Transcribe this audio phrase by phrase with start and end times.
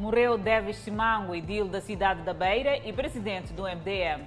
[0.00, 4.24] Morreu Davis Simango, edil da cidade da Beira e presidente do MDM.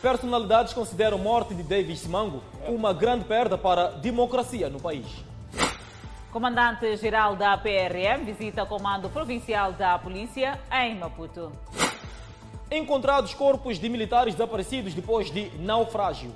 [0.00, 5.04] Personalidades consideram a morte de Davis Simango uma grande perda para a democracia no país.
[6.32, 11.52] Comandante-geral da PRM visita o Comando Provincial da Polícia em Maputo.
[12.70, 16.32] Encontrados corpos de militares desaparecidos depois de naufrágio.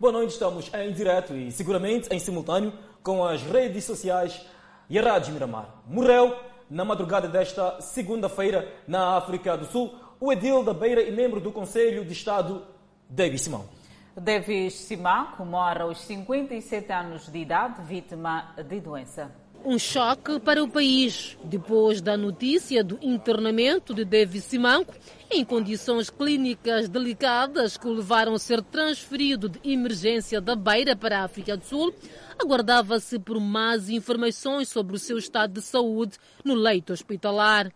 [0.00, 4.46] Boa noite, estamos em direto e seguramente em simultâneo com as redes sociais
[4.88, 5.82] e a Rádio Miramar.
[5.88, 6.36] Morreu
[6.70, 11.50] na madrugada desta segunda-feira na África do Sul o edil da Beira e membro do
[11.50, 12.62] Conselho de Estado,
[13.10, 13.68] David Simão.
[14.16, 19.32] Davis Simão morre aos 57 anos de idade, vítima de doença.
[19.64, 24.94] Um choque para o país depois da notícia do internamento de David Simanco
[25.30, 31.18] em condições clínicas delicadas que o levaram a ser transferido de emergência da Beira para
[31.18, 31.94] a África do Sul.
[32.38, 37.70] Aguardava-se por mais informações sobre o seu estado de saúde no leito hospitalar.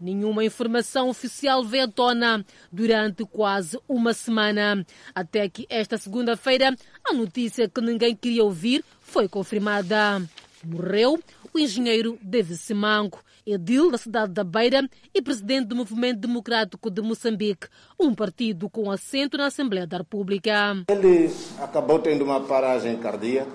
[0.00, 4.84] Nenhuma informação oficial veio à tona durante quase uma semana,
[5.14, 6.76] até que esta segunda-feira
[7.08, 10.20] a notícia que ninguém queria ouvir foi confirmada.
[10.66, 11.18] Morreu
[11.52, 17.00] o engenheiro David Simango, edil da cidade da Beira e presidente do Movimento Democrático de
[17.00, 20.76] Moçambique, um partido com assento na Assembleia da República.
[20.88, 23.52] Ele acabou tendo uma paragem cardíaca.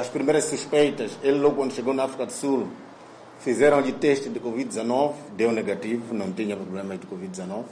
[0.00, 2.68] As primeiras suspeitas, ele logo quando chegou na África do Sul,
[3.40, 7.64] fizeram-lhe teste de Covid-19, deu negativo, não tinha problema de Covid-19.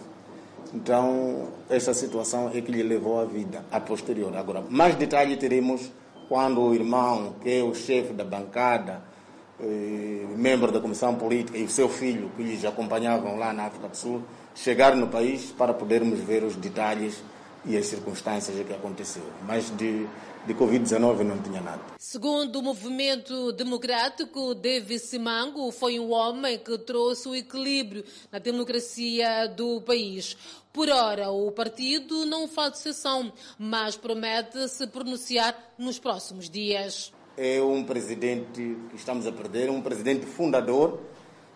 [0.74, 4.34] Então, essa situação é que lhe levou à vida, a posterior.
[4.36, 5.90] Agora, mais detalhe teremos
[6.28, 9.02] quando o irmão, que é o chefe da bancada,
[9.60, 13.88] eh, membro da comissão política, e o seu filho, que lhes acompanhavam lá na África
[13.88, 14.22] do Sul,
[14.54, 17.22] chegar no país para podermos ver os detalhes
[17.64, 19.22] e as circunstâncias que aconteceu.
[19.46, 20.06] Mas de,
[20.46, 21.80] de Covid-19 não tinha nada.
[21.98, 29.46] Segundo o movimento democrático, David Simango foi um homem que trouxe o equilíbrio na democracia
[29.46, 30.36] do país.
[30.72, 37.12] Por ora, o partido não faz sessão, mas promete se pronunciar nos próximos dias.
[37.36, 40.98] É um presidente que estamos a perder, um presidente fundador,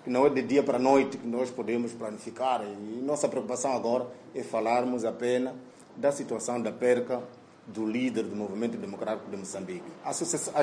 [0.04, 2.62] que não é de dia para noite que nós podemos planificar.
[2.62, 5.54] E nossa preocupação agora é falarmos apenas
[5.96, 7.22] da situação da perca
[7.66, 9.84] do líder do movimento democrático de Moçambique.
[10.04, 10.16] As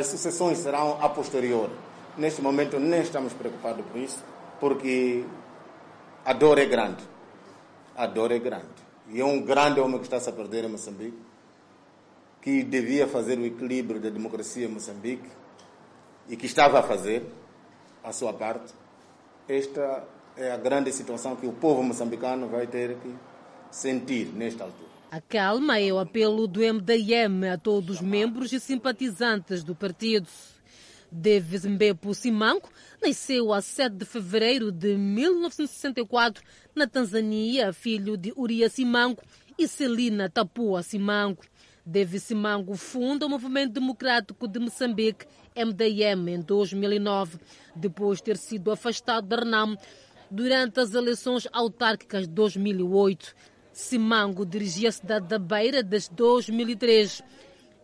[0.08, 1.70] sucessões serão a posterior.
[2.18, 4.24] Neste momento nem estamos preocupados com isso,
[4.60, 5.26] porque
[6.24, 7.04] a dor é grande.
[7.96, 8.68] A dor é grande.
[9.10, 11.18] E é um grande homem que está -se a perder em Moçambique,
[12.42, 15.30] que devia fazer o equilíbrio da democracia em Moçambique
[16.30, 17.26] e que estava a fazer
[18.04, 18.74] a sua parte.
[19.48, 20.08] Esta
[20.38, 23.14] é a grande situação que o povo moçambicano vai ter que
[23.70, 24.93] sentir nesta altura.
[25.14, 30.28] A calma é o apelo do MDM a todos os membros e simpatizantes do partido.
[31.12, 32.68] Davis Mbepo Simango
[33.00, 36.44] nasceu a 7 de fevereiro de 1964
[36.74, 39.22] na Tanzânia, filho de Uria Simango
[39.56, 41.44] e Celina Tapua Simango.
[41.86, 47.38] Davis Simango funda o Movimento Democrático de Moçambique, MDM, em 2009,
[47.76, 49.78] depois de ter sido afastado da RENAM
[50.32, 53.53] durante as eleições autárquicas de 2008.
[53.74, 57.24] Simango dirigia a cidade da Beira desde 2003.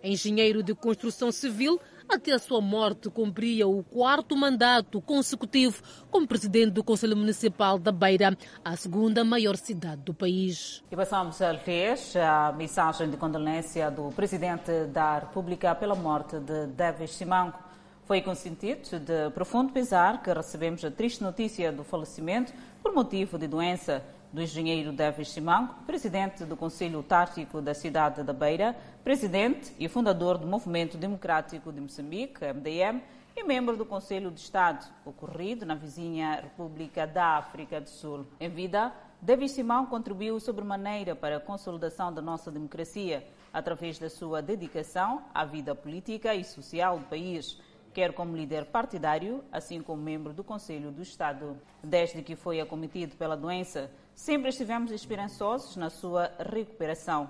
[0.03, 6.71] Engenheiro de construção civil, até a sua morte cumpria o quarto mandato consecutivo como presidente
[6.71, 10.83] do Conselho Municipal da Beira, a segunda maior cidade do país.
[10.91, 16.67] E passamos a ler a mensagem de condolência do presidente da República pela morte de
[16.67, 17.57] Davis Simango.
[18.05, 23.47] Foi consentido de profundo pesar que recebemos a triste notícia do falecimento por motivo de
[23.47, 29.87] doença do engenheiro Davis Simango, presidente do Conselho Tático da cidade da Beira, presidente e
[29.87, 33.01] fundador do Movimento Democrático de Moçambique, MDM,
[33.35, 38.25] e membro do Conselho de Estado, ocorrido na vizinha República da África do Sul.
[38.39, 44.41] Em vida, Davis Simão contribuiu sobremaneira para a consolidação da nossa democracia, através da sua
[44.41, 47.57] dedicação à vida política e social do país
[47.93, 51.57] quer como líder partidário, assim como membro do Conselho do Estado.
[51.83, 57.29] Desde que foi acometido pela doença, sempre estivemos esperançosos na sua recuperação.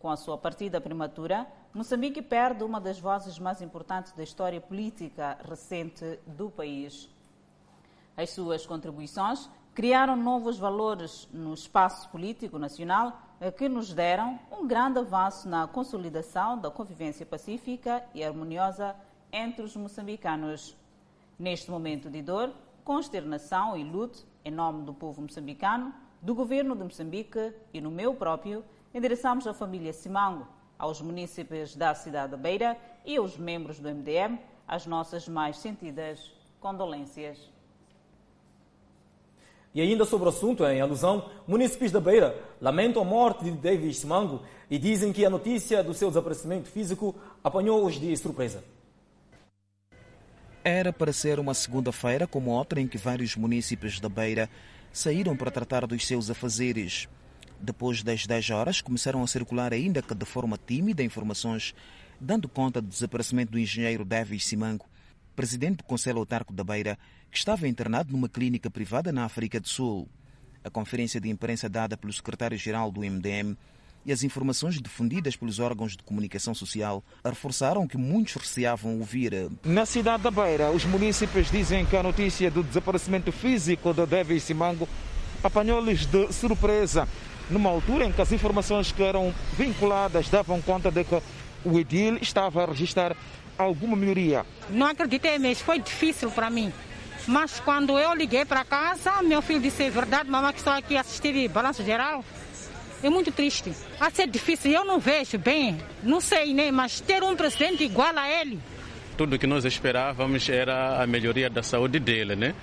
[0.00, 5.38] Com a sua partida prematura, Moçambique perde uma das vozes mais importantes da história política
[5.48, 7.08] recente do país.
[8.16, 13.16] As suas contribuições criaram novos valores no espaço político nacional
[13.56, 18.96] que nos deram um grande avanço na consolidação da convivência pacífica e harmoniosa
[19.32, 20.76] entre os moçambicanos.
[21.38, 22.52] Neste momento de dor,
[22.84, 28.14] consternação e luto, em nome do povo moçambicano, do governo de Moçambique e no meu
[28.14, 30.46] próprio, endereçamos à família Simango,
[30.78, 36.32] aos munícipes da cidade da Beira e aos membros do MDM as nossas mais sentidas
[36.60, 37.38] condolências.
[39.74, 43.98] E ainda sobre o assunto, em alusão, munícipes da Beira lamentam a morte de Davis
[43.98, 48.64] Simango e dizem que a notícia do seu desaparecimento físico apanhou-os de surpresa.
[50.64, 54.50] Era para ser uma segunda-feira como outra em que vários munícipes da Beira
[54.98, 57.08] saíram para tratar dos seus afazeres.
[57.60, 61.72] Depois das 10 horas, começaram a circular, ainda que de forma tímida, informações
[62.20, 64.86] dando conta do desaparecimento do engenheiro Davis Simango,
[65.36, 66.98] presidente do Conselho Autarco da Beira,
[67.30, 70.08] que estava internado numa clínica privada na África do Sul.
[70.64, 73.56] A conferência de imprensa dada pelo secretário-geral do MDM
[74.08, 79.50] e as informações difundidas pelos órgãos de comunicação social reforçaram que muitos receavam ouvir.
[79.62, 84.44] Na cidade da Beira, os munícipes dizem que a notícia do desaparecimento físico de Davis
[84.44, 84.88] Simango
[85.44, 87.06] apanhou-lhes de surpresa,
[87.50, 91.22] numa altura em que as informações que eram vinculadas davam conta de que
[91.62, 93.14] o Edil estava a registrar
[93.58, 94.46] alguma melhoria.
[94.70, 96.72] Não acreditei mesmo, foi difícil para mim.
[97.26, 100.96] Mas quando eu liguei para casa, meu filho disse: é verdade, mamãe, que estou aqui
[100.96, 102.24] a assistir balanço geral.
[103.02, 103.72] É muito triste.
[104.00, 108.16] A ser difícil, eu não vejo bem, não sei nem, mas ter um presidente igual
[108.16, 108.58] a ele.
[109.16, 112.54] Tudo que nós esperávamos era a melhoria da saúde dele, né?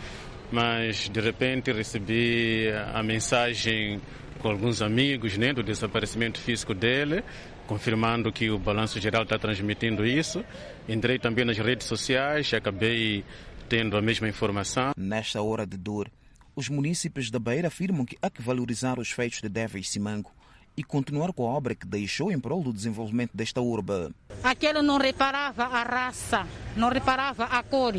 [0.51, 3.99] Mas de repente recebi a mensagem
[4.39, 7.23] com alguns amigos, né, do desaparecimento físico dele
[7.65, 10.43] confirmando que o Balanço Geral está transmitindo isso.
[10.87, 13.23] Entrei também nas redes sociais e acabei
[13.67, 14.91] tendo a mesma informação.
[14.95, 16.09] Nesta hora de dor,
[16.56, 20.31] os munícipes da Beira afirmam que há que valorizar os feitos de Deves Simango
[20.78, 24.12] e continuar com a obra que deixou em prol do desenvolvimento desta urba.
[24.44, 27.94] Aquele não reparava a raça, não reparava a cor.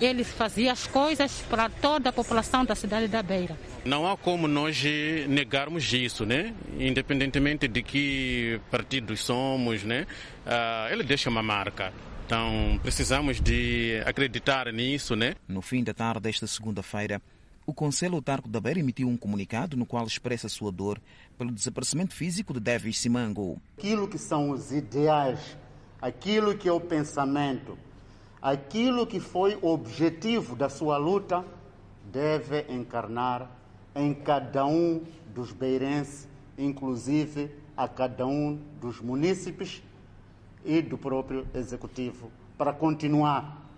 [0.00, 3.58] Ele fazia as coisas para toda a população da cidade da Beira.
[3.84, 4.82] Não há como nós
[5.28, 6.54] negarmos isso, né?
[6.78, 10.06] Independentemente de que partidos somos, né?
[10.46, 11.92] Uh, ele deixa uma marca.
[12.24, 15.34] Então precisamos de acreditar nisso, né?
[15.46, 17.20] No fim da tarde desta segunda-feira,
[17.70, 21.00] o Conselho Autarco da Beira emitiu um comunicado no qual expressa sua dor
[21.38, 23.62] pelo desaparecimento físico de Davis Simango.
[23.78, 25.56] Aquilo que são os ideais,
[26.02, 27.78] aquilo que é o pensamento,
[28.42, 31.44] aquilo que foi o objetivo da sua luta,
[32.10, 33.48] deve encarnar
[33.94, 36.26] em cada um dos beirenses,
[36.58, 39.80] inclusive a cada um dos munícipes
[40.64, 43.69] e do próprio executivo, para continuar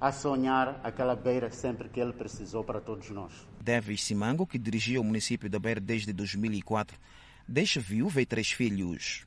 [0.00, 3.32] a sonhar aquela beira sempre que ele precisou para todos nós.
[3.60, 6.98] Davis Simango, que dirigia o município da Beira desde 2004,
[7.46, 9.26] deixa viúva e três filhos.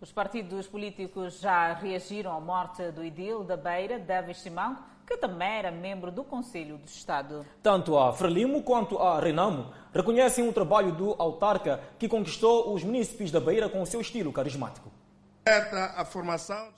[0.00, 5.48] Os partidos políticos já reagiram à morte do idil da Beira, Davis Simango, que também
[5.48, 7.46] era membro do Conselho do Estado.
[7.62, 13.30] Tanto a Frelimo quanto a Renamo reconhecem o trabalho do autarca que conquistou os munícipes
[13.30, 14.90] da Beira com o seu estilo carismático.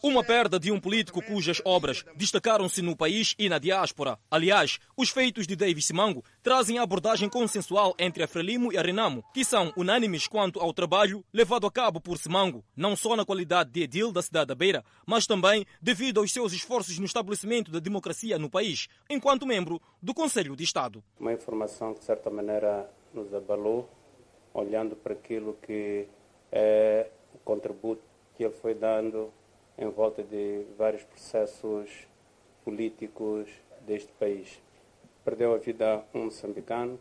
[0.02, 4.18] Uma perda de um político cujas obras destacaram-se no país e na diáspora.
[4.28, 8.82] Aliás, os feitos de Davis Simango trazem a abordagem consensual entre a Frelimo e a
[8.82, 13.24] Renamo, que são unânimes quanto ao trabalho levado a cabo por Simango, não só na
[13.24, 17.70] qualidade de edil da cidade da Beira, mas também devido aos seus esforços no estabelecimento
[17.70, 21.04] da democracia no país, enquanto membro do Conselho de Estado.
[21.20, 23.88] Uma informação que, de certa maneira, nos abalou,
[24.52, 26.08] olhando para aquilo que
[26.50, 28.02] é o contributo
[28.36, 29.32] que ele foi dando
[29.78, 31.90] em volta de vários processos
[32.64, 33.48] políticos
[33.86, 34.60] deste país.
[35.24, 36.98] Perdeu a vida um moçambicano,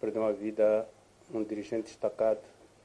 [0.00, 0.88] perdeu a vida
[1.32, 2.40] um dirigente destacado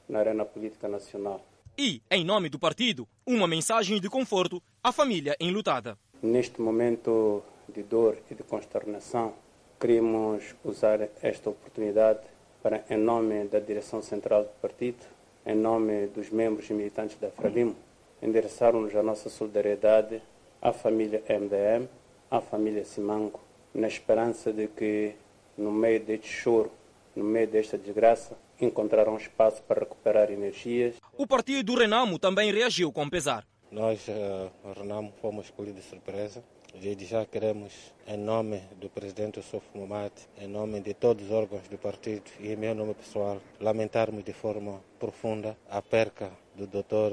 [0.08, 1.44] na arena política nacional.
[1.78, 5.96] E, em nome do partido, uma mensagem de conforto à família enlutada.
[6.22, 9.34] Neste momento de dor e de consternação,
[9.78, 12.20] queríamos usar esta oportunidade
[12.62, 14.98] para, em nome da direção central do partido,
[15.46, 17.74] em nome dos membros e militantes da Frelimo,
[18.22, 20.22] endereçaram-nos a nossa solidariedade
[20.60, 21.88] à família MDM,
[22.30, 23.40] à família Simango,
[23.74, 25.14] na esperança de que,
[25.56, 26.70] no meio deste choro,
[27.14, 30.96] no meio desta desgraça, encontrarão espaço para recuperar energias.
[31.16, 33.46] O partido Renamo também reagiu com pesar.
[33.70, 36.42] Nós, uh, Renamo, fomos escolhidos de surpresa.
[36.74, 37.72] Desde já queremos,
[38.06, 42.52] em nome do presidente Sof Momat, em nome de todos os órgãos do partido e
[42.52, 47.12] em meu nome pessoal, lamentarmos de forma profunda a perca do doutor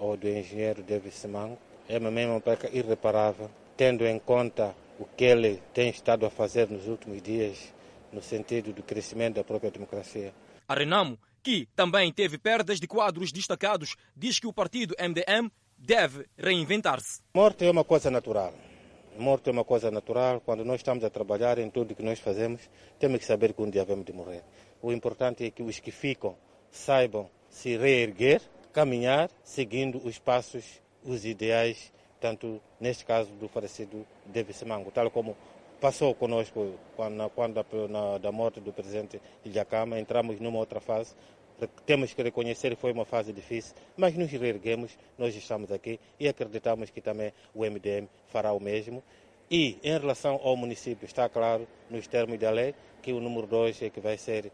[0.00, 5.24] ou do engenheiro David Simango é mesmo uma perca irreparável, tendo em conta o que
[5.24, 7.72] ele tem estado a fazer nos últimos dias
[8.12, 10.32] no sentido do crescimento da própria democracia.
[10.66, 16.26] A Renamo, que também teve perdas de quadros destacados, diz que o partido MDM deve
[16.36, 17.20] reinventar-se.
[17.34, 18.52] Morte é uma coisa natural.
[19.18, 20.40] Morte é uma coisa natural.
[20.40, 22.60] Quando nós estamos a trabalhar em tudo que nós fazemos,
[22.98, 24.42] temos que saber que um dia vamos de morrer.
[24.80, 26.36] O importante é que os que ficam
[26.70, 28.40] saibam se reerguer,
[28.72, 35.36] caminhar, seguindo os passos, os ideais, tanto neste caso do falecido David Simango, tal como
[35.80, 41.14] passou conosco quando, quando na, da morte do presidente Ilhacama, entramos numa outra fase.
[41.84, 46.28] Temos que reconhecer que foi uma fase difícil, mas nos reerguemos, nós estamos aqui e
[46.28, 49.02] acreditamos que também o MDM fará o mesmo.
[49.50, 53.82] E em relação ao município, está claro, nos termos da lei, que o número 2
[53.82, 54.50] é que vai ser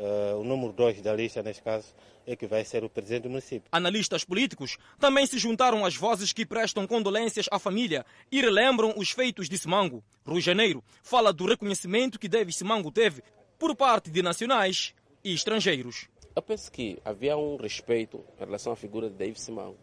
[0.00, 1.94] Uh, o número 2 da lista, neste caso,
[2.32, 3.68] é que vai ser o presidente do município.
[3.72, 9.10] Analistas políticos também se juntaram às vozes que prestam condolências à família e relembram os
[9.10, 10.02] feitos de Simango.
[10.24, 13.22] Rui Janeiro fala do reconhecimento que David Simango teve
[13.58, 14.94] por parte de nacionais
[15.24, 16.08] e estrangeiros.
[16.34, 19.76] Eu penso que havia um respeito em relação à figura de David Simango.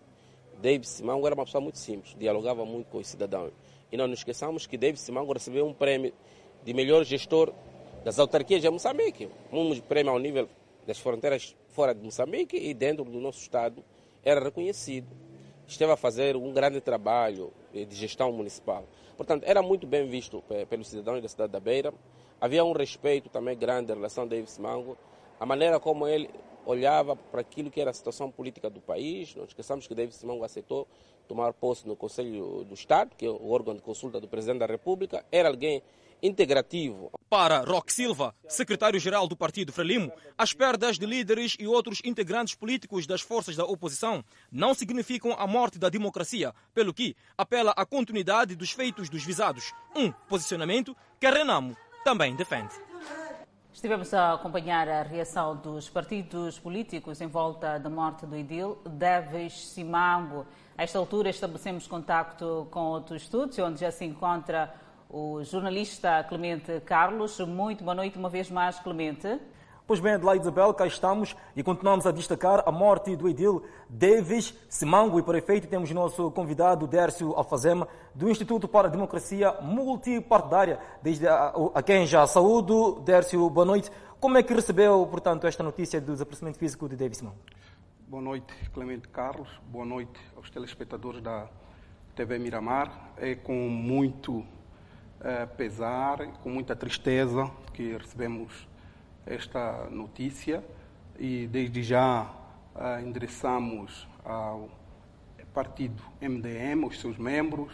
[0.61, 3.51] David Simango era uma pessoa muito simples, dialogava muito com os cidadãos.
[3.91, 6.13] E não nos esqueçamos que David Simango recebeu um prêmio
[6.63, 7.53] de melhor gestor
[8.03, 9.29] das autarquias de Moçambique.
[9.51, 10.49] Um prêmio ao nível
[10.87, 13.85] das fronteiras fora de Moçambique e dentro do nosso Estado
[14.25, 15.15] era reconhecido.
[15.67, 18.83] Esteve a fazer um grande trabalho de gestão municipal.
[19.15, 21.93] Portanto, era muito bem visto pelos cidadãos da cidade da Beira.
[22.41, 24.97] Havia um respeito também grande em relação a Davis Mango.
[25.39, 26.31] A maneira como ele
[26.67, 29.33] olhava para aquilo que era a situação política do país.
[29.35, 30.87] Não esqueçamos que Davis Mango aceitou
[31.27, 34.65] tomar posse no Conselho do Estado, que é o órgão de consulta do Presidente da
[34.65, 35.25] República.
[35.31, 35.81] Era alguém
[36.21, 37.11] integrativo.
[37.29, 43.05] Para Roque Silva, secretário-geral do Partido Frelimo, as perdas de líderes e outros integrantes políticos
[43.05, 48.55] das forças da oposição não significam a morte da democracia, pelo que apela à continuidade
[48.55, 49.73] dos feitos dos visados.
[49.95, 52.86] Um posicionamento que a Renamo também defende.
[53.77, 59.67] Estivemos a acompanhar a reação dos partidos políticos em volta da morte do Idil Deves
[59.67, 60.47] Simango.
[60.75, 64.73] A esta altura estabelecemos contacto com outro estúdio, onde já se encontra
[65.07, 67.39] o jornalista Clemente Carlos.
[67.41, 69.39] Muito boa noite uma vez mais, Clemente.
[69.87, 74.53] Pois bem, Adelaide Isabel, cá estamos e continuamos a destacar a morte do Edil Davis
[74.67, 80.77] Simango e para efeito temos nosso convidado Dércio Alfazema do Instituto para a Democracia Multipartidária,
[81.01, 82.99] desde a, a quem já saúdo.
[83.05, 83.89] Dércio, boa noite.
[84.19, 87.37] Como é que recebeu, portanto, esta notícia do desaparecimento físico de Davis Simango?
[88.09, 89.47] Boa noite, Clemente Carlos.
[89.69, 91.47] Boa noite aos telespectadores da
[92.13, 93.13] TV Miramar.
[93.15, 94.45] É com muito uh,
[95.55, 98.66] pesar, com muita tristeza que recebemos
[99.27, 100.63] esta notícia
[101.19, 102.31] e desde já
[102.75, 104.69] uh, endereçamos ao
[105.53, 107.73] partido MDM, os seus membros,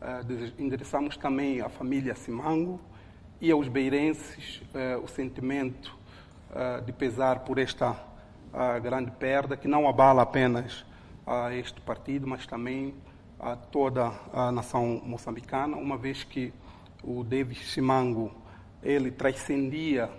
[0.00, 2.80] uh, endereçamos também à família Simango
[3.40, 5.98] e aos beirenses uh, o sentimento
[6.84, 7.96] de pesar por esta
[8.82, 10.84] grande perda que não abala apenas
[11.24, 12.92] a este partido, mas também
[13.38, 16.52] a toda a nação moçambicana, uma vez que
[17.04, 18.32] o David Simango
[18.82, 20.10] ele transcendia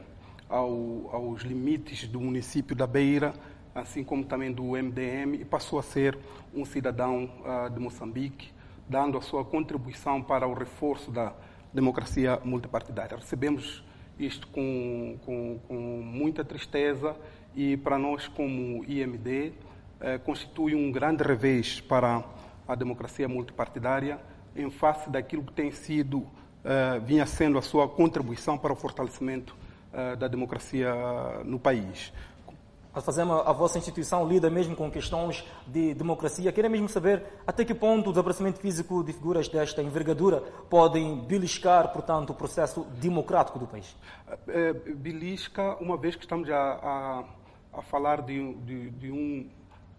[0.52, 3.34] ao, aos limites do município da Beira,
[3.74, 6.18] assim como também do MDM, e passou a ser
[6.54, 8.52] um cidadão uh, de Moçambique,
[8.88, 11.34] dando a sua contribuição para o reforço da
[11.74, 13.16] democracia multipartidária.
[13.16, 13.82] Recebemos
[14.20, 17.16] isto com, com, com muita tristeza
[17.56, 19.54] e para nós, como IMD,
[20.00, 22.24] eh, constitui um grande revés para
[22.68, 24.20] a democracia multipartidária
[24.56, 29.56] em face daquilo que tem sido, uh, vinha sendo a sua contribuição para o fortalecimento
[29.94, 30.94] uh, da democracia
[31.44, 32.12] no país.
[33.00, 36.52] Fazemos a vossa instituição lida mesmo com questões de democracia.
[36.52, 41.94] Queria mesmo saber até que ponto o desaparecimento físico de figuras desta envergadura podem beliscar,
[41.94, 43.96] portanto, o processo democrático do país.
[44.46, 47.24] É, belisca, uma vez que estamos a, a,
[47.80, 49.50] a falar de, de, de, um,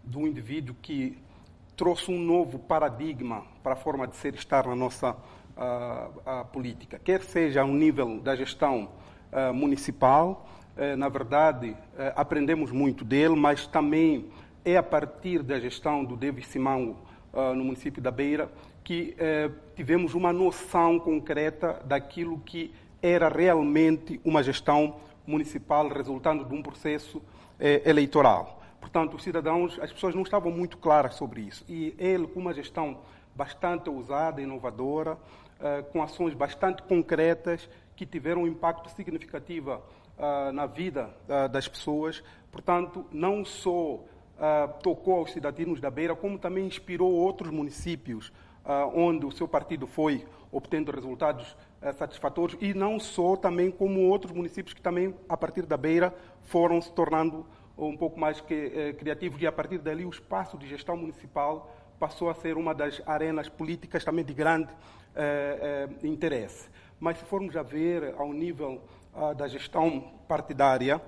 [0.05, 1.19] de um indivíduo que
[1.75, 5.17] trouxe um novo paradigma para a forma de ser estar na nossa
[5.57, 8.91] a, a política, quer seja ao nível da gestão
[9.33, 10.47] uh, municipal,
[10.77, 11.77] uh, na verdade, uh,
[12.15, 14.31] aprendemos muito dele, mas também
[14.65, 16.97] é a partir da gestão do David Simão
[17.57, 18.49] no município da Beira
[18.85, 19.17] que
[19.75, 24.97] tivemos uma noção concreta daquilo que era realmente uma gestão
[25.27, 27.21] municipal resultando de um processo
[27.59, 28.63] eleitoral.
[28.79, 31.65] Portanto, os cidadãos, as pessoas não estavam muito claras sobre isso.
[31.69, 32.99] E ele, com uma gestão
[33.35, 35.19] bastante ousada, inovadora,
[35.91, 37.69] com ações bastante concretas
[38.05, 44.01] que tiveram um impacto significativo uh, na vida uh, das pessoas, portanto, não só
[44.83, 48.33] tocou aos cidadãos da Beira, como também inspirou outros municípios
[48.93, 51.57] onde o seu partido foi obtendo resultados
[51.97, 52.59] satisfatórios.
[52.61, 56.91] E não só também como outros municípios que também, a partir da Beira, foram se
[56.91, 59.41] tornando um pouco mais que, eh, criativos.
[59.41, 63.49] E a partir dali o espaço de gestão municipal passou a ser uma das arenas
[63.49, 64.73] políticas também de grande
[65.15, 66.69] eh, eh, interesse.
[67.03, 68.81] Mas se formos a ver ao nível
[69.13, 71.03] ah, da gestão partidária,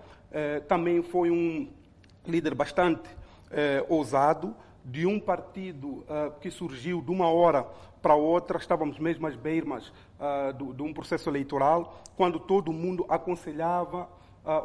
[0.66, 1.68] também foi um,
[2.26, 3.08] líder bastante
[3.50, 7.66] eh, ousado, de um partido uh, que surgiu de uma hora
[8.02, 14.08] para outra, estávamos mesmo às beiras uh, de um processo eleitoral, quando todo mundo aconselhava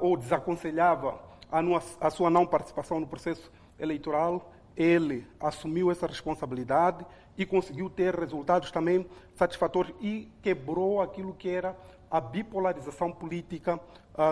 [0.01, 1.17] ou desaconselhava
[1.49, 1.61] a,
[2.05, 7.05] a, sua não participação no processo eleitoral, ele assumiu essa responsabilidade
[7.39, 11.75] e conseguiu ter resultados também satisfatórios e quebrou aquilo que era
[12.11, 13.79] a bipolarização política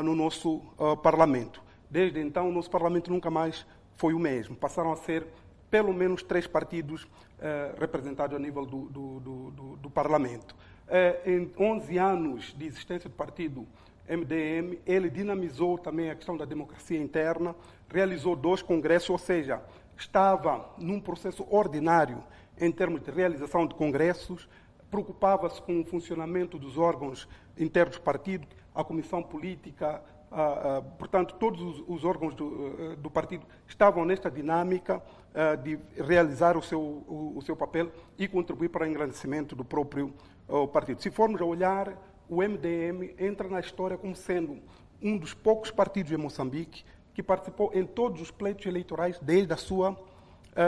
[0.03, 0.61] no nosso
[1.01, 1.63] parlamento.
[1.89, 4.55] Desde então, o nosso parlamento nunca mais foi o mesmo.
[4.55, 5.25] Passaram a ser
[5.69, 10.55] pelo menos três partidos uh, representados a nível do, do, do, do Parlamento.
[10.87, 13.67] Uh, em 11 anos de existência do partido
[14.07, 17.53] MDM, ele dinamizou também a questão da democracia interna,
[17.89, 19.61] realizou dois congressos, ou seja,
[19.97, 22.23] estava num processo ordinário
[22.59, 24.47] em termos de realização de congressos,
[24.89, 31.35] preocupava-se com o funcionamento dos órgãos internos do partido, a comissão política, ah, ah, portanto,
[31.35, 36.61] todos os, os órgãos do, uh, do, partido estavam nesta dinâmica uh, de realizar o
[36.61, 40.13] seu, o, o, seu papel e contribuir para o engrandecimento do próprio
[40.49, 41.01] uh, partido.
[41.01, 41.93] Se formos a olhar,
[42.27, 44.59] o MDM entra na história como sendo
[45.01, 46.83] um dos poucos partidos em Moçambique
[47.13, 49.97] que participou em todos os pleitos eleitorais desde a sua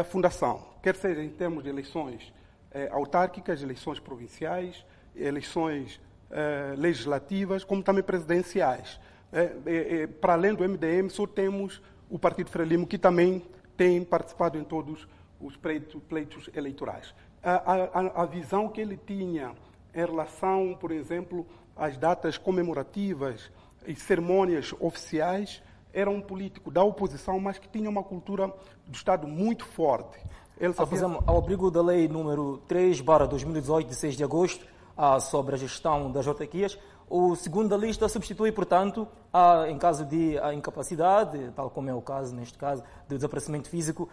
[0.09, 2.33] fundação, quer seja em termos de eleições
[2.91, 5.99] autárquicas, eleições provinciais, eleições
[6.77, 8.99] legislativas, como também presidenciais.
[10.21, 13.43] Para além do MDM, só temos o Partido Frelimo, que também
[13.77, 15.07] tem participado em todos
[15.39, 17.13] os pleitos, pleitos eleitorais.
[17.41, 19.53] A, a, a, visão que ele tinha
[19.93, 23.49] em relação, por exemplo, às datas comemorativas
[23.87, 28.47] e cerimônias oficiais, era um político da oposição, mas que tinha uma cultura
[28.85, 30.19] do Estado muito forte.
[30.59, 31.05] Ele sabia...
[31.25, 34.65] Ao abrigo da lei número 3, 2018, de 6 de agosto,
[35.21, 36.77] sobre a gestão das autarquias,
[37.09, 42.01] o segundo da lista substitui, portanto, a, em caso de incapacidade, tal como é o
[42.01, 44.07] caso, neste caso, de desaparecimento físico.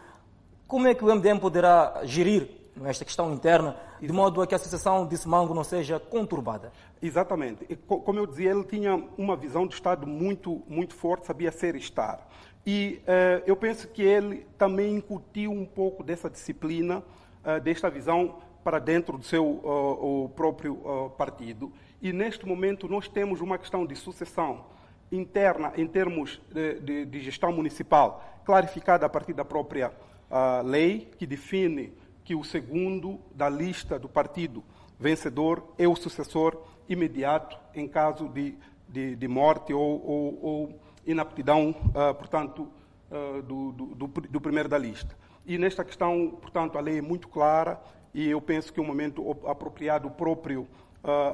[0.66, 4.56] Como é que o MDM poderá gerir esta questão interna, de modo a que a
[4.56, 6.72] associação de Semango não seja conturbada?
[7.00, 7.76] Exatamente.
[7.86, 11.78] Como eu dizia, ele tinha uma visão de Estado muito, muito forte, sabia ser e
[11.78, 12.28] estar.
[12.66, 18.36] E uh, eu penso que ele também incutiu um pouco dessa disciplina, uh, desta visão
[18.64, 21.72] para dentro do seu uh, próprio partido.
[22.02, 24.64] E neste momento nós temos uma questão de sucessão
[25.10, 29.92] interna em termos de, de, de gestão municipal, clarificada a partir da própria
[30.30, 31.92] uh, lei, que define
[32.26, 34.62] que o segundo da lista do partido
[34.98, 38.58] vencedor é o sucessor imediato em caso de,
[38.88, 42.68] de, de morte ou, ou, ou inaptidão, uh, portanto,
[43.12, 45.16] uh, do, do, do, primeiro da lista.
[45.46, 47.80] E nesta questão, portanto, a lei é muito clara
[48.12, 50.66] e eu penso que o momento apropriado próprio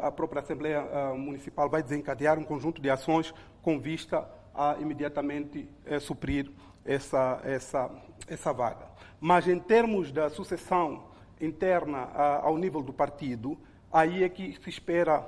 [0.03, 0.85] a própria Assembleia
[1.17, 6.51] Municipal vai desencadear um conjunto de ações com vista a imediatamente eh, suprir
[6.85, 7.91] essa, essa,
[8.27, 8.87] essa vaga.
[9.21, 11.05] Mas em termos da sucessão
[11.41, 12.11] interna
[12.43, 13.59] ao nível do partido,
[13.93, 15.27] aí é que se espera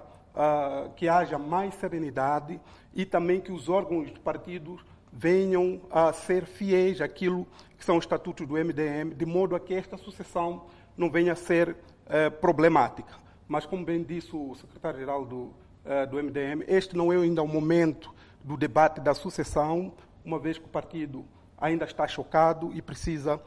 [0.97, 2.61] que haja mais serenidade
[2.93, 4.79] e também que os órgãos do partido
[5.12, 7.47] venham a ser fiéis àquilo
[7.79, 11.37] que são os estatutos do MDM, de modo a que esta sucessão não venha a
[11.37, 13.14] ser eh, problemática.
[13.47, 17.49] Mas, como bem disse o secretário-geral do, uh, do MDM, este não é ainda o
[17.49, 19.93] momento do debate da sucessão,
[20.25, 21.27] uma vez que o partido
[21.64, 23.40] ainda está chocado e precisa uh,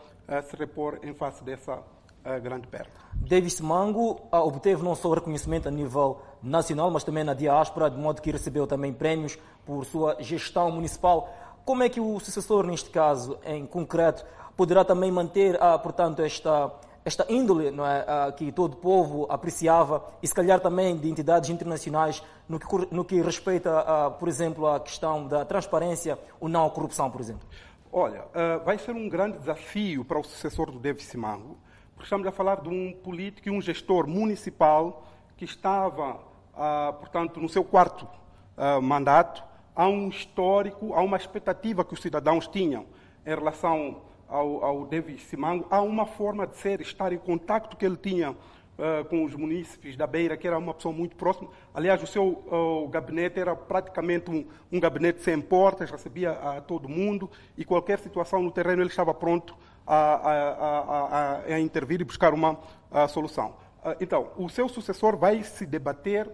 [0.50, 2.90] se repor em face dessa uh, grande perda.
[3.14, 8.22] Davis Mango obteve não só reconhecimento a nível nacional, mas também na diáspora, de modo
[8.22, 11.30] que recebeu também prémios por sua gestão municipal.
[11.64, 14.26] Como é que o sucessor, neste caso, em concreto,
[14.56, 16.72] poderá também manter, portanto, esta
[17.08, 18.04] esta índole não é,
[18.36, 23.06] que todo o povo apreciava e se calhar também de entidades internacionais no que, no
[23.06, 27.48] que respeita, por exemplo, à questão da transparência ou não à corrupção, por exemplo?
[27.92, 31.58] Olha, uh, vai ser um grande desafio para o sucessor do David Simango,
[31.94, 37.40] porque estamos a falar de um político e um gestor municipal que estava, uh, portanto,
[37.40, 38.06] no seu quarto
[38.58, 39.42] uh, mandato,
[39.74, 42.86] há um histórico, há uma expectativa que os cidadãos tinham
[43.26, 47.86] em relação ao, ao David Simango, há uma forma de ser, estar em contato que
[47.86, 48.36] ele tinha
[48.78, 51.50] uh, com os munícipes da Beira, que era uma pessoa muito próxima.
[51.74, 56.88] Aliás, o seu uh, gabinete era praticamente um, um, gabinete sem portas, recebia a todo
[56.88, 62.04] mundo e qualquer situação no terreno ele estava pronto a, a, a, a intervir e
[62.04, 62.60] buscar uma
[63.10, 63.56] solução.
[63.84, 66.30] Uh, então, o seu sucessor vai se debater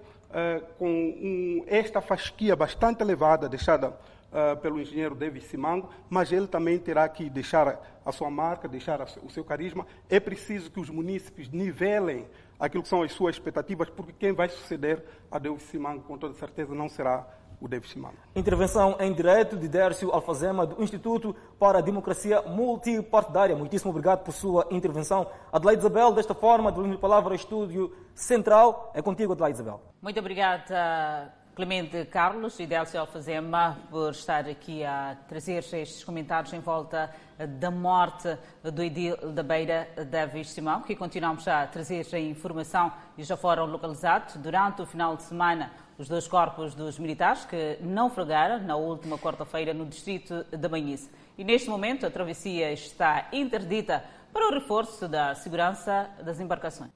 [0.80, 3.96] com um, esta fasquia bastante elevada deixada
[4.34, 9.02] uh, pelo engenheiro David Simango, mas ele também terá que deixar a sua marca, deixar
[9.24, 9.86] o seu carisma.
[10.10, 12.28] É preciso que os munícipes nivelem
[12.60, 16.34] aquilo que são as suas expectativas, porque quem vai suceder a David Simango, com toda
[16.34, 17.28] certeza, não será
[17.62, 18.18] o David Simango.
[18.36, 23.56] Intervenção em direto de Dércio Alfazema, do Instituto para a Democracia Multipartidária.
[23.56, 25.28] Muitíssimo obrigado por sua intervenção.
[25.52, 28.92] Adelaide Isabel, desta forma, devolvendo a palavra ao Estúdio Central.
[28.94, 29.82] É contigo, Adelaide Isabel.
[30.02, 31.43] Muito obrigada.
[31.56, 37.14] Clemente Carlos e Délcio Alfazema por estar aqui a trazer estes comentários em volta
[37.60, 43.24] da morte do Edil da Beira, David Simão, que continuamos a trazer a informação e
[43.24, 48.60] já foram localizados durante o final de semana os dois corpos dos militares que naufragaram
[48.66, 51.08] na última quarta-feira no distrito de Banhice.
[51.38, 56.90] E neste momento a travessia está interdita para o reforço da segurança das embarcações.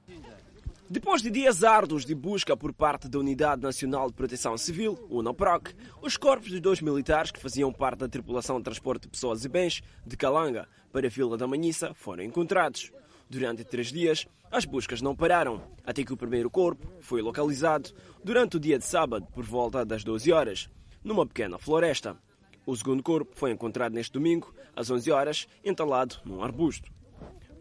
[0.90, 5.74] Depois de dias árduos de busca por parte da Unidade Nacional de Proteção Civil, UNAPROC,
[6.02, 9.50] os corpos dos dois militares que faziam parte da tripulação de transporte de pessoas e
[9.50, 12.90] bens de Calanga para a Vila da Manhissa foram encontrados.
[13.30, 17.92] Durante três dias, as buscas não pararam, até que o primeiro corpo foi localizado
[18.24, 20.70] durante o dia de sábado, por volta das 12 horas,
[21.04, 22.16] numa pequena floresta.
[22.66, 26.90] O segundo corpo foi encontrado neste domingo, às 11 horas, entalado num arbusto.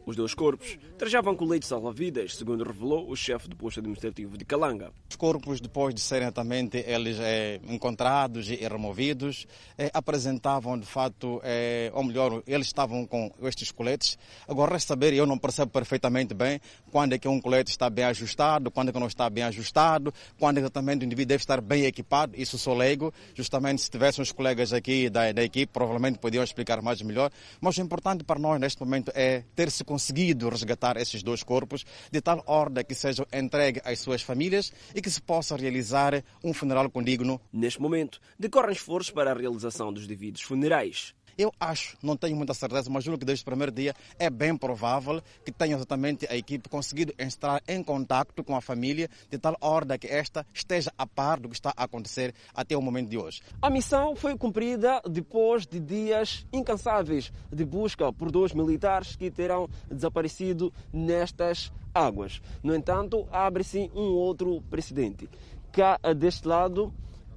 [0.06, 4.92] Os dois corpos trajavam coletes salva-vidas, segundo revelou o chefe do posto administrativo de Calanga.
[5.10, 11.40] Os corpos, depois de serem também eles é, encontrados e removidos, é, apresentavam de fato,
[11.42, 14.16] é, ou melhor, eles estavam com estes coletes.
[14.46, 16.60] Agora, resta saber, eu não percebo perfeitamente bem
[16.92, 20.14] quando é que um colete está bem ajustado, quando é que não está bem ajustado,
[20.38, 22.32] quando exatamente o indivíduo deve estar bem equipado.
[22.36, 23.12] Isso sou leigo.
[23.34, 27.30] Justamente se tivessem os colegas aqui da, da equipe, provavelmente podiam explicar mais melhor.
[27.60, 32.20] Mas o importante para nós neste momento é ter-se conseguido resgatar esses dois corpos de
[32.20, 36.90] tal ordem que sejam entregues às suas famílias e que se possa realizar um funeral
[36.90, 37.40] condigno.
[37.50, 41.14] Neste momento, decorrem esforços para a realização dos devidos funerais.
[41.38, 44.56] Eu acho, não tenho muita certeza, mas julgo que desde o primeiro dia é bem
[44.56, 49.54] provável que tenha exatamente a equipe conseguido entrar em contato com a família de tal
[49.60, 53.18] ordem que esta esteja a par do que está a acontecer até o momento de
[53.18, 53.42] hoje.
[53.60, 59.68] A missão foi cumprida depois de dias incansáveis de busca por dois militares que terão
[59.90, 62.40] desaparecido nestas águas.
[62.62, 65.28] No entanto, abre-se um outro precedente.
[65.70, 66.94] Cá deste lado,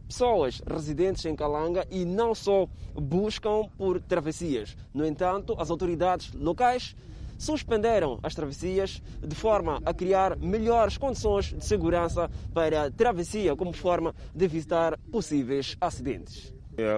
[0.09, 4.75] pessoas residentes em Calanga e não só buscam por travessias.
[4.91, 6.95] No entanto, as autoridades locais
[7.37, 13.71] suspenderam as travessias de forma a criar melhores condições de segurança para a travessia, como
[13.71, 16.53] forma de evitar possíveis acidentes.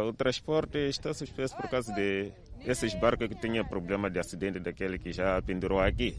[0.08, 2.32] O transporte está suspenso por causa de
[2.66, 6.16] esses barcos que tinham problema de acidente daquele que já pendurou aqui.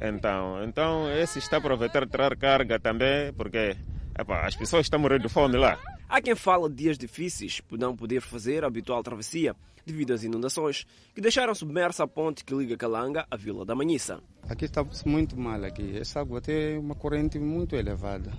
[0.00, 3.76] Então, então esse está a aproveitar tirar carga também, porque
[4.18, 5.78] epa, as pessoas estão morrendo de fome lá.
[6.08, 10.22] Há quem fala de dias difíceis por não poder fazer a habitual travessia devido às
[10.22, 14.20] inundações que deixaram submersa a ponte que liga Calanga à Vila da Manhissa.
[14.48, 15.96] Aqui está muito mal aqui.
[15.96, 18.32] Essa água tem uma corrente muito elevada.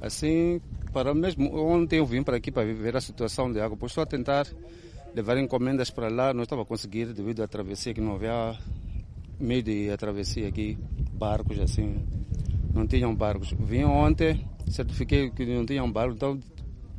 [0.00, 0.60] Assim,
[0.92, 4.02] para mesmo ontem eu vim para aqui para ver a situação de água, pois estou
[4.02, 4.46] a tentar
[5.14, 8.58] levar encomendas para lá, não estava a conseguir devido à travessia que não havia
[9.40, 10.78] meio de travessia aqui,
[11.12, 12.06] barcos assim,
[12.74, 13.54] não tinham barcos.
[13.58, 16.38] Vim ontem, certifiquei que não tinham barco, então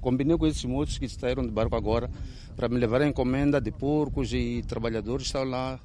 [0.08, 2.10] combinei com esses moços que saíram de barco agora
[2.56, 5.78] para me levar a encomenda de porcos e trabalhadores estão lá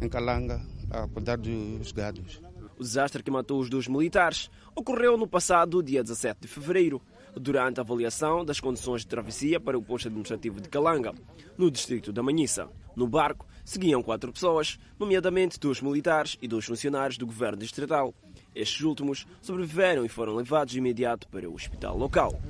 [0.00, 2.40] em Calanga a cuidar dos gados.
[2.78, 7.02] O desastre que matou os dois militares ocorreu no passado dia 17 de fevereiro,
[7.34, 11.12] durante a avaliação das condições de travessia para o posto administrativo de Calanga,
[11.58, 12.68] no distrito da Manhissa.
[12.94, 18.14] No barco seguiam quatro pessoas, nomeadamente dois militares e dois funcionários do governo distrital.
[18.54, 22.40] Estes últimos sobreviveram e foram levados de imediato para o hospital local.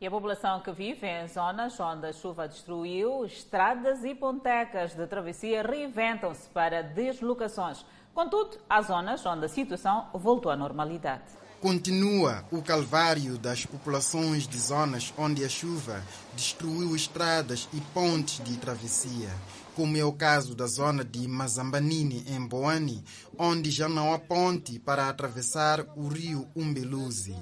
[0.00, 5.04] E a população que vive em zonas onde a chuva destruiu estradas e pontecas de
[5.08, 7.84] travessia reinventam-se para deslocações.
[8.14, 11.24] Contudo, há zonas onde a situação voltou à normalidade.
[11.60, 16.00] Continua o calvário das populações de zonas onde a chuva
[16.36, 19.28] destruiu estradas e pontes de travessia,
[19.74, 23.02] como é o caso da zona de Mazambanini, em Boani,
[23.36, 27.34] onde já não há ponte para atravessar o rio Umbeluzi.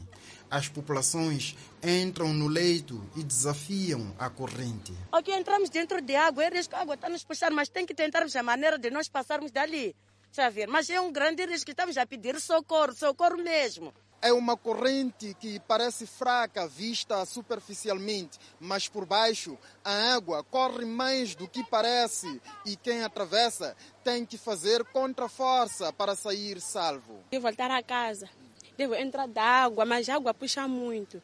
[0.50, 4.92] As populações entram no leito e desafiam a corrente.
[5.10, 7.94] Aqui entramos dentro de água, é risco, a água está nos puxando, mas tem que
[7.94, 9.94] tentarmos a maneira de nós passarmos dali.
[10.26, 13.92] Deixa ver, mas é um grande risco, estamos a pedir socorro, socorro mesmo.
[14.22, 21.34] É uma corrente que parece fraca vista superficialmente, mas por baixo a água corre mais
[21.34, 27.20] do que parece e quem atravessa tem que fazer contra-força para sair salvo.
[27.30, 28.28] E voltar a casa.
[28.76, 31.22] Devo entrar da água, mas a água puxa muito.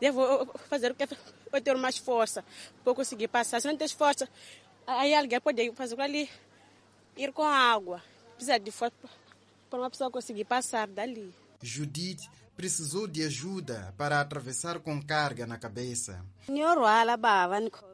[0.00, 1.04] Devo fazer o que
[1.52, 2.44] eu ter mais força
[2.84, 3.60] para conseguir passar.
[3.60, 4.28] Se não tem força,
[4.86, 6.28] aí alguém pode fazer ali,
[7.16, 8.02] ir com a água.
[8.34, 8.94] Precisa de força
[9.70, 11.34] para uma pessoa conseguir passar dali.
[11.62, 16.24] Judith precisou de ajuda para atravessar com carga na cabeça.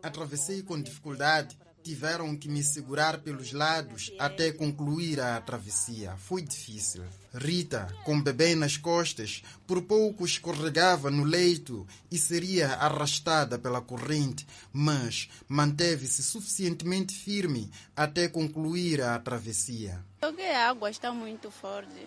[0.02, 1.56] Atravessei com dificuldade.
[1.82, 6.14] Tiveram que me segurar pelos lados até concluir a travessia.
[6.16, 7.02] Foi difícil.
[7.34, 14.46] Rita, com bebê nas costas, por pouco escorregava no leito e seria arrastada pela corrente,
[14.72, 20.04] mas manteve-se suficientemente firme até concluir a travessia.
[20.20, 22.06] Porque a água está muito forte.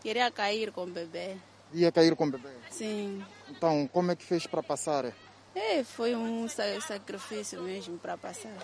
[0.00, 1.36] Queria cair com o bebê.
[1.74, 2.48] Ia cair com o bebê?
[2.70, 3.22] Sim.
[3.50, 5.12] Então, como é que fez para passar?
[5.54, 8.56] É, foi um sacrifício mesmo para passar.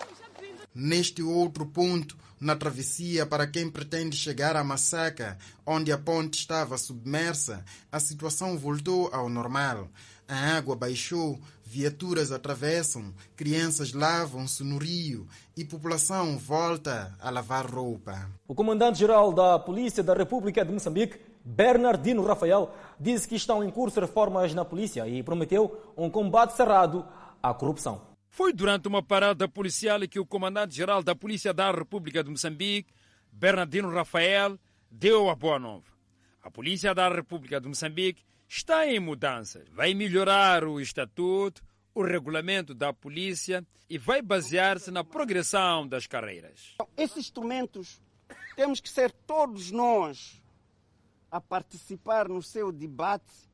[0.73, 6.77] Neste outro ponto, na travessia para quem pretende chegar a Massaca, onde a ponte estava
[6.77, 9.89] submersa, a situação voltou ao normal.
[10.27, 18.29] A água baixou, viaturas atravessam, crianças lavam-se no rio e população volta a lavar roupa.
[18.47, 24.01] O comandante-geral da Polícia da República de Moçambique, Bernardino Rafael, disse que estão em curso
[24.01, 27.07] reformas na polícia e prometeu um combate cerrado
[27.41, 28.01] à corrupção.
[28.29, 32.93] Foi durante uma parada policial que o comandante-geral da Polícia da República de Moçambique,
[33.31, 34.59] Bernardino Rafael,
[34.91, 35.85] deu a boa nova.
[36.43, 39.69] A Polícia da República de Moçambique está em mudanças.
[39.69, 41.63] Vai melhorar o estatuto,
[41.95, 46.75] o regulamento da polícia e vai basear-se na progressão das carreiras.
[46.97, 48.01] Esses instrumentos
[48.57, 50.41] temos que ser todos nós
[51.31, 53.49] a participar no seu debate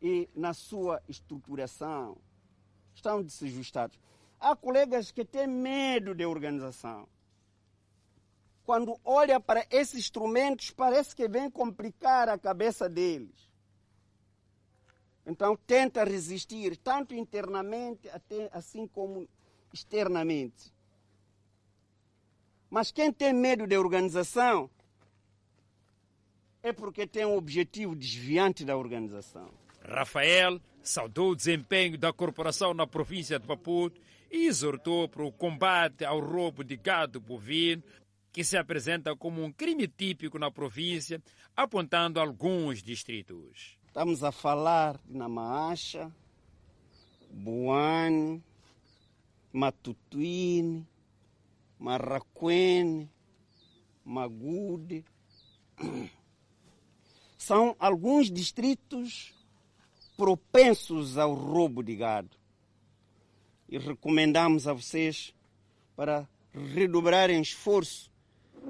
[0.00, 2.16] e na sua estruturação.
[2.94, 3.98] Estão desajustados.
[4.38, 7.08] Há colegas que têm medo de organização.
[8.64, 13.50] Quando olha para esses instrumentos, parece que vem complicar a cabeça deles.
[15.26, 19.28] Então tenta resistir, tanto internamente até, assim como
[19.72, 20.72] externamente.
[22.70, 24.70] Mas quem tem medo de organização
[26.64, 29.50] é porque tem um objetivo desviante da organização.
[29.86, 34.00] Rafael saudou o desempenho da corporação na província de Maputo
[34.32, 37.82] e exortou para o combate ao roubo de gado bovino,
[38.32, 41.22] que se apresenta como um crime típico na província,
[41.54, 43.76] apontando alguns distritos.
[43.86, 46.10] Estamos a falar de Namaacha,
[47.30, 48.42] Buane,
[49.52, 50.88] Matutuine,
[51.78, 53.10] Marraquene,
[54.02, 55.04] Magude.
[57.44, 59.34] São alguns distritos
[60.16, 62.30] propensos ao roubo de gado.
[63.68, 65.34] E recomendamos a vocês
[65.94, 68.10] para redobrarem esforço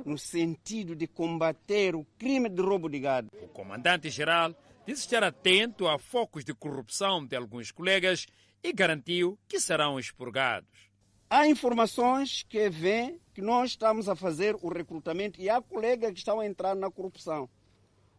[0.05, 3.31] no sentido de combater o crime de roubo de gado.
[3.45, 4.53] O comandante-geral
[4.85, 8.27] disse estar atento a focos de corrupção de alguns colegas
[8.61, 10.91] e garantiu que serão expurgados.
[11.31, 16.19] Há informações que vêm que nós estamos a fazer o recrutamento e há colegas que
[16.19, 17.49] estão a entrar na corrupção.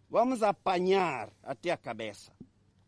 [0.10, 2.32] Vamos apanhar até a cabeça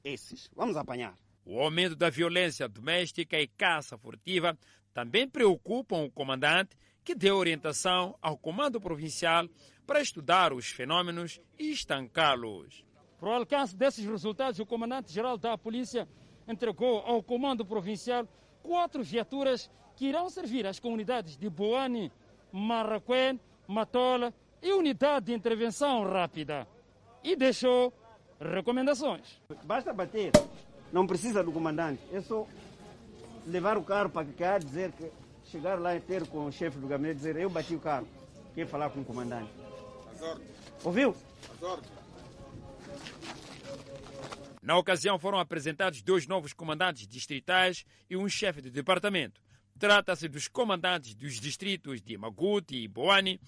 [0.04, 0.50] esses.
[0.56, 1.16] Vamos apanhar.
[1.46, 4.58] O aumento da violência doméstica e caça furtiva
[4.94, 9.48] também preocupam o comandante, que deu orientação ao comando provincial
[9.86, 12.84] para estudar os fenômenos e estancá-los.
[13.20, 16.08] Para o alcance desses resultados, o comandante-geral da polícia
[16.48, 18.28] entregou ao comando provincial
[18.62, 22.12] quatro viaturas que irão servir às comunidades de Boane,
[22.52, 26.68] Marraquém, Matola e unidade de intervenção rápida.
[27.24, 27.94] E deixou
[28.40, 29.42] recomendações.
[29.64, 30.32] Basta bater,
[30.92, 32.02] não precisa do comandante.
[32.12, 32.48] É só
[33.46, 35.10] levar o carro para cá dizer que
[35.46, 38.08] chegar lá e ter com o chefe do gabinete dizer eu bati o carro.
[38.54, 39.50] Quer falar com o comandante.
[40.84, 41.16] Ouviu?
[44.62, 49.40] Na ocasião foram apresentados dois novos comandantes distritais e um chefe de departamento.
[49.80, 53.40] Trata-se dos comandantes dos distritos de Maguti e Boane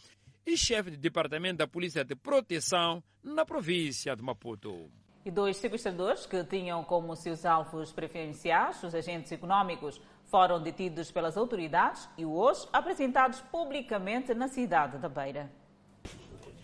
[0.50, 4.90] e chefe de departamento da Polícia de Proteção na província de Maputo.
[5.24, 11.38] E dois sequestradores que tinham como seus alvos preferenciais os agentes econômicos foram detidos pelas
[11.38, 15.52] autoridades e hoje apresentados publicamente na cidade da Beira.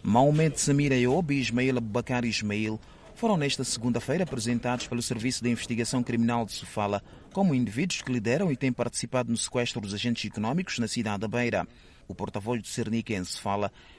[0.02, 2.80] Maomed Samir Ayob e Ismael Abubakar Ismail
[3.16, 8.52] foram nesta segunda-feira apresentados pelo Serviço de Investigação Criminal de Sofala como indivíduos que lideram
[8.52, 11.68] e têm participado no sequestro dos agentes econômicos na cidade da Beira.
[12.08, 13.24] O porta-voz do Cernic em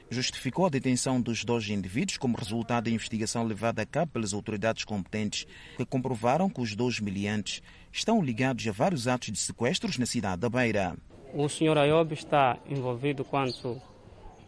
[0.09, 4.85] justificou a detenção dos dois indivíduos como resultado da investigação levada a cabo pelas autoridades
[4.85, 10.07] competentes, que comprovaram que os dois miliantes estão ligados a vários atos de sequestros na
[10.07, 10.97] cidade da Beira.
[11.35, 13.81] O senhor Ayob está envolvido quanto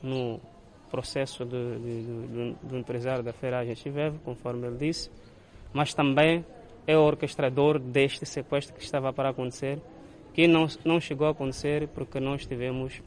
[0.02, 0.40] no
[0.90, 5.10] processo do, do, do empresário da ferragem Chivev, conforme ele disse,
[5.72, 6.44] mas também
[6.86, 9.78] é o orquestrador deste sequestro que estava para acontecer,
[10.32, 13.02] que não, não chegou a acontecer porque nós tivemos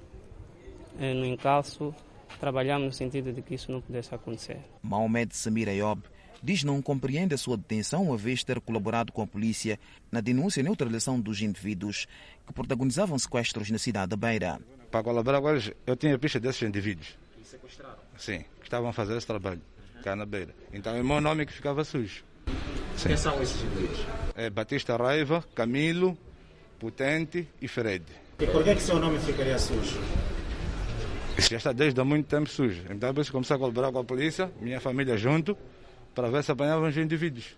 [1.01, 1.93] no encalço,
[2.39, 4.59] trabalhamos no sentido de que isso não pudesse acontecer.
[4.83, 6.03] Mahomed Samir Ayob
[6.43, 9.79] diz não compreende a sua detenção, uma vez ter colaborado com a polícia
[10.11, 12.07] na denúncia e neutralização dos indivíduos
[12.45, 14.59] que protagonizavam sequestros na cidade da Beira.
[14.89, 17.17] Para colaborar agora, eu tinha pista desses indivíduos.
[17.39, 17.97] E sequestraram?
[18.17, 19.61] Sim, que estavam a fazer esse trabalho
[20.03, 20.53] cá na Beira.
[20.73, 22.23] Então é o meu nome que ficava sujo.
[22.97, 23.09] Sim.
[23.09, 24.05] Quem são esses indivíduos?
[24.35, 26.17] É Batista Raiva, Camilo,
[26.79, 28.03] Potente e Fred.
[28.39, 29.99] E por que, que seu nome ficaria sujo?
[31.49, 32.83] Já está desde há muito tempo sujo.
[32.85, 35.57] Então, depois comecei a colaborar com a polícia, minha família junto,
[36.13, 37.57] para ver se apanhavam os indivíduos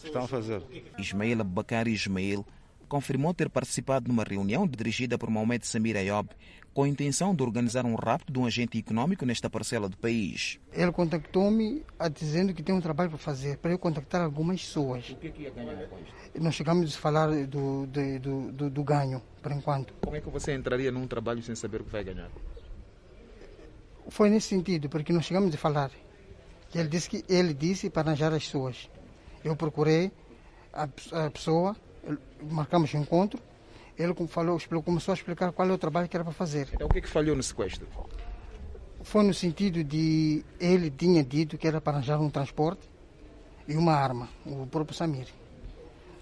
[0.00, 0.62] que estão a fazer.
[0.98, 2.44] Ismael Abubakar Ismael
[2.88, 6.28] confirmou ter participado numa reunião dirigida por Mohamed Samir Ayob
[6.72, 10.58] com a intenção de organizar um rapto de um agente econômico nesta parcela do país.
[10.72, 15.08] Ele contactou-me dizendo que tem um trabalho para fazer, para eu contactar algumas pessoas.
[15.10, 16.42] O que, é que ia ganhar com isto?
[16.42, 19.94] Nós chegamos a falar do, do, do, do ganho, por enquanto.
[20.02, 22.28] Como é que você entraria num trabalho sem saber o que vai ganhar?
[24.08, 25.90] Foi nesse sentido, porque nós chegamos a falar.
[26.74, 28.90] Ele disse que ele disse para arranjar as pessoas.
[29.44, 30.10] Eu procurei
[30.72, 31.76] a, a pessoa,
[32.50, 33.40] marcamos um encontro.
[33.96, 36.68] Ele falou, começou a explicar qual é o trabalho que era para fazer.
[36.72, 37.86] Então o que, é que falhou no sequestro?
[39.02, 42.90] Foi no sentido de ele tinha dito que era para arranjar um transporte
[43.68, 45.28] e uma arma, o próprio Samir.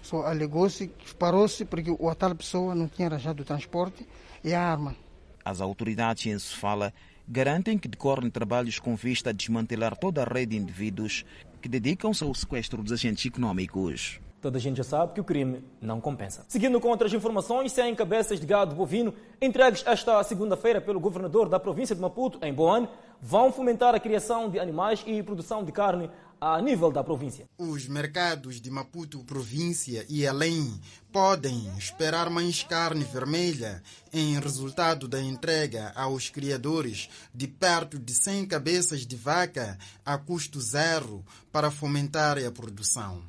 [0.01, 4.05] Só alegou-se, parou-se porque a tal pessoa não tinha arranjado o transporte
[4.43, 4.95] e a arma.
[5.43, 6.93] As autoridades em Sofala
[7.27, 11.25] garantem que decorrem trabalhos com vista a desmantelar toda a rede de indivíduos
[11.61, 14.19] que dedicam-se ao sequestro dos agentes econômicos.
[14.41, 16.43] Toda a gente já sabe que o crime não compensa.
[16.49, 21.57] Seguindo com outras informações, 100 cabeças de gado bovino entregues esta segunda-feira pelo governador da
[21.57, 22.89] província de Maputo, em Boane,
[23.21, 26.09] vão fomentar a criação de animais e produção de carne
[26.45, 27.45] a nível da província.
[27.57, 30.77] Os mercados de Maputo, província e além
[31.09, 38.47] podem esperar mais carne vermelha em resultado da entrega aos criadores de perto de 100
[38.47, 43.23] cabeças de vaca a custo zero para fomentar a produção.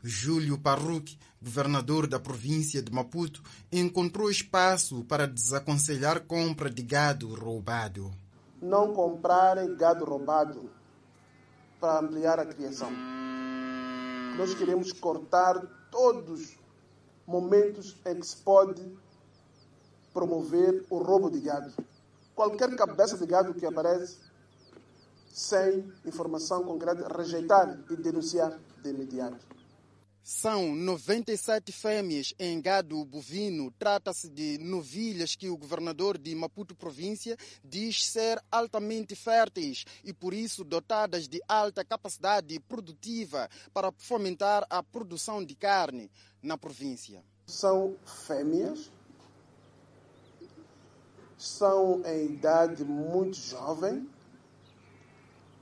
[0.00, 8.12] Júlio Parruque, governador da província de Maputo, encontrou espaço para desaconselhar compra de gado roubado.
[8.62, 10.70] Não comprarem gado roubado
[11.84, 12.90] para ampliar a criação.
[14.38, 16.58] Nós queremos cortar todos os
[17.26, 18.82] momentos em que se pode
[20.14, 21.70] promover o roubo de gado.
[22.34, 24.16] Qualquer cabeça de gado que aparece
[25.28, 29.44] sem informação concreta, rejeitar e denunciar de imediato.
[30.26, 33.70] São 97 fêmeas em gado bovino.
[33.72, 40.32] Trata-se de novilhas que o governador de Maputo província diz ser altamente férteis e por
[40.32, 46.10] isso dotadas de alta capacidade produtiva para fomentar a produção de carne
[46.42, 47.22] na província.
[47.46, 48.90] São fêmeas,
[51.36, 54.08] são em idade muito jovem,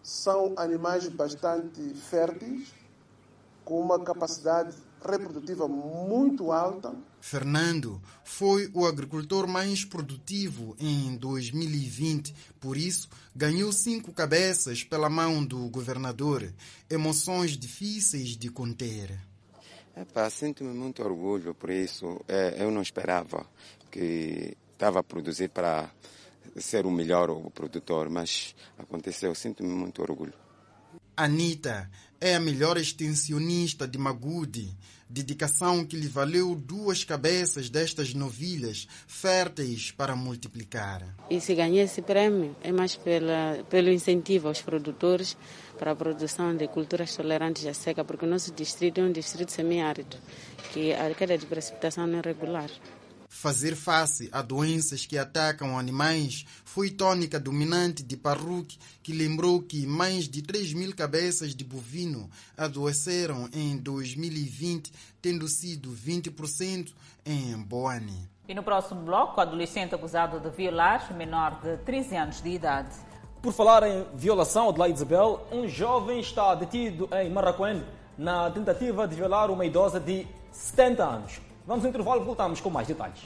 [0.04, 2.72] são animais bastante férteis
[3.64, 6.94] com uma capacidade reprodutiva muito alta.
[7.20, 15.44] Fernando foi o agricultor mais produtivo em 2020, por isso ganhou cinco cabeças pela mão
[15.44, 16.52] do governador.
[16.88, 19.18] Emoções difíceis de conter.
[19.96, 22.20] Epa, sinto-me muito orgulho por isso.
[22.26, 23.46] É, eu não esperava
[23.90, 25.90] que estava a produzir para
[26.56, 29.34] ser o melhor produtor, mas aconteceu.
[29.34, 30.41] Sinto-me muito orgulho.
[31.16, 34.74] Anitta é a melhor extensionista de Magudi,
[35.08, 41.04] dedicação que lhe valeu duas cabeças destas novilhas férteis para multiplicar.
[41.28, 45.36] E se ganhar esse prêmio é mais pela, pelo incentivo aos produtores
[45.78, 49.52] para a produção de culturas tolerantes à seca, porque o nosso distrito é um distrito
[49.52, 50.16] semiárido,
[50.72, 52.70] que a queda de precipitação não é regular.
[53.42, 59.84] Fazer face a doenças que atacam animais foi tônica dominante de Parruque, que lembrou que
[59.84, 66.92] mais de 3 mil cabeças de bovino adoeceram em 2020, tendo sido 20%
[67.26, 68.30] em Boane.
[68.46, 72.94] E no próximo bloco, o adolescente acusado de violar menor de 13 anos de idade.
[73.42, 77.82] Por falar em violação, Adelaide Isabel, um jovem está detido em Marraquém
[78.16, 81.51] na tentativa de violar uma idosa de 70 anos.
[81.66, 83.20] Vamos ao intervalo e voltamos com mais detalhes.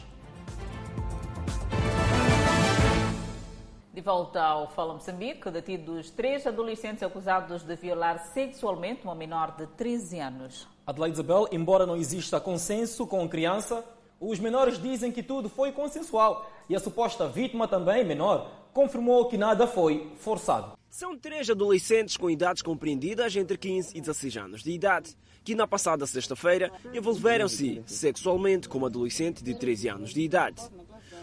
[3.94, 9.66] De volta ao Fala Moçambique, detidos três adolescentes acusados de violar sexualmente uma menor de
[9.68, 10.68] 13 anos.
[10.86, 13.82] Adelaide Isabel, embora não exista consenso com a criança,
[14.20, 19.38] os menores dizem que tudo foi consensual e a suposta vítima, também menor, confirmou que
[19.38, 20.76] nada foi forçado.
[20.90, 25.16] São três adolescentes com idades compreendidas entre 15 e 16 anos de idade,
[25.46, 30.60] que na passada sexta-feira envolveram-se sexualmente com uma adolescente de 13 anos de idade.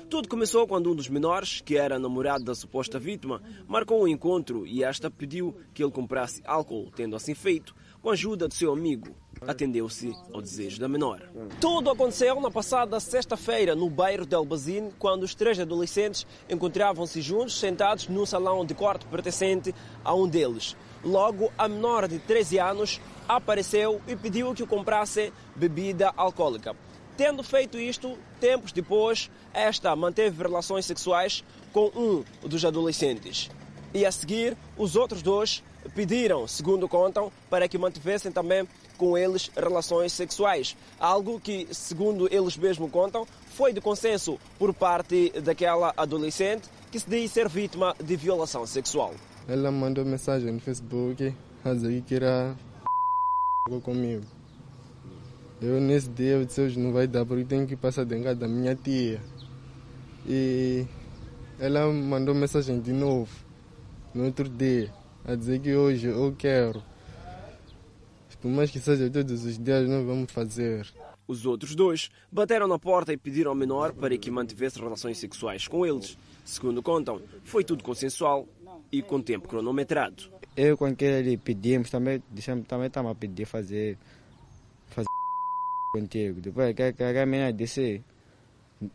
[0.09, 4.65] Tudo começou quando um dos menores, que era namorado da suposta vítima, marcou um encontro
[4.65, 6.89] e esta pediu que ele comprasse álcool.
[6.95, 9.13] Tendo assim feito, com a ajuda do seu amigo.
[9.41, 11.29] Atendeu-se ao desejo da menor.
[11.59, 17.59] Tudo aconteceu na passada sexta-feira no bairro de Albazine, quando os três adolescentes encontravam-se juntos,
[17.59, 20.77] sentados num salão de corte pertencente a um deles.
[21.03, 26.75] Logo, a menor de 13 anos apareceu e pediu que o comprasse bebida alcoólica.
[27.15, 33.51] Tendo feito isto, tempos depois, esta manteve relações sexuais com um dos adolescentes.
[33.93, 35.63] E a seguir, os outros dois
[35.93, 38.67] pediram, segundo contam, para que mantivessem também
[38.97, 40.75] com eles relações sexuais.
[40.99, 47.09] Algo que, segundo eles mesmos contam, foi de consenso por parte daquela adolescente que se
[47.09, 49.13] diz ser vítima de violação sexual.
[49.47, 52.15] Ela mandou mensagem no Facebook a dizer que
[53.63, 54.25] queria comigo.
[55.61, 58.39] Eu nesse dia eu disse hoje não vai dar porque tenho que passar dentro casa
[58.39, 59.21] da minha tia.
[60.27, 60.85] E
[61.59, 63.31] ela mandou mensagem de novo
[64.13, 64.93] no outro dia
[65.25, 66.83] a dizer que hoje eu quero.
[68.41, 70.85] Por mais que seja todos os dias, nós vamos fazer.
[71.25, 75.65] Os outros dois bateram na porta e pediram ao menor para que mantivesse relações sexuais
[75.65, 76.17] com eles.
[76.43, 78.45] Segundo contam, foi tudo consensual
[78.91, 80.29] e com tempo cronometrado.
[80.55, 83.97] Eu, quando ele pedimos, também, dissemos, também estamos a pedir fazer,
[84.87, 85.07] fazer
[85.93, 86.39] contigo.
[86.41, 88.03] Depois, que, que a menina disse,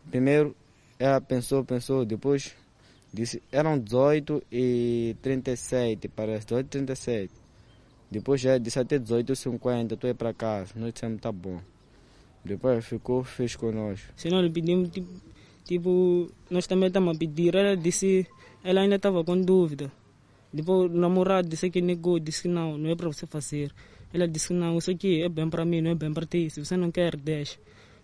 [0.09, 0.55] primeiro,
[0.97, 2.55] ela pensou, pensou, depois
[3.13, 7.33] disse, eram 18 e 37, parece, 18 e 37.
[8.11, 10.73] Depois já disse até 18 e 50, tu é para casa.
[10.75, 11.59] Nós dissemos, tá bom.
[12.43, 14.11] Depois ficou, fez conosco.
[14.15, 15.09] Se nós lhe pedimos, tipo,
[15.65, 17.53] tipo, nós também estamos a pedir.
[17.53, 18.25] Ela disse,
[18.63, 19.91] ela ainda estava com dúvida.
[20.51, 23.71] Depois o namorado disse que negou, disse que não, não é para você fazer.
[24.13, 26.49] Ela disse que não, isso aqui é bem para mim, não é bem para ti.
[26.49, 27.59] Se você não quer, deixa.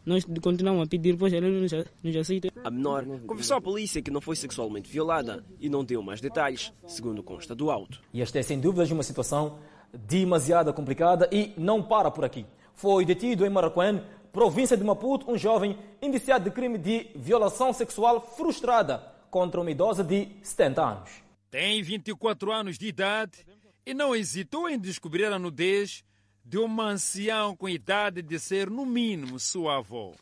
[0.06, 2.50] Nós continuamos a pedir, pois ela não nos aceita.
[2.64, 6.72] A menor confessou à polícia que não foi sexualmente violada e não deu mais detalhes,
[6.86, 8.00] segundo consta do auto.
[8.14, 9.58] E esta é sem dúvidas uma situação
[9.92, 12.46] demasiado complicada e não para por aqui.
[12.76, 14.00] Foi detido em Maracuã,
[14.32, 20.04] província de Maputo, um jovem indiciado de crime de violação sexual frustrada contra uma idosa
[20.04, 21.25] de 70 anos.
[21.56, 23.48] Tem 24 anos de idade
[23.86, 26.04] e não hesitou em descobrir a nudez
[26.44, 30.14] de uma anciã com idade de ser, no mínimo, sua avó.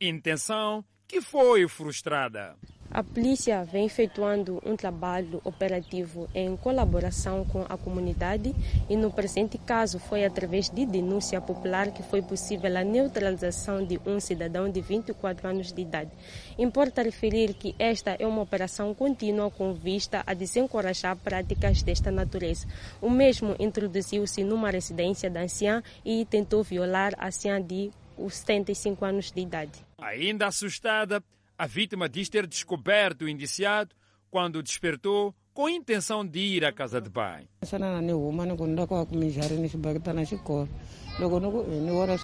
[0.00, 2.56] Intenção que foi frustrada.
[2.90, 8.54] A polícia vem efetuando um trabalho operativo em colaboração com a comunidade
[8.88, 14.00] e no presente caso foi através de denúncia popular que foi possível a neutralização de
[14.06, 16.10] um cidadão de 24 anos de idade.
[16.58, 22.66] Importa referir que esta é uma operação contínua com vista a desencorajar práticas desta natureza.
[23.02, 27.90] O mesmo introduziu-se numa residência da anciã e tentou violar a anciã de
[28.30, 29.91] 75 anos de idade.
[30.02, 31.22] Ainda assustada,
[31.56, 33.94] a vítima diz ter descoberto o indiciado
[34.30, 37.46] quando despertou com a intenção de ir à casa de banho.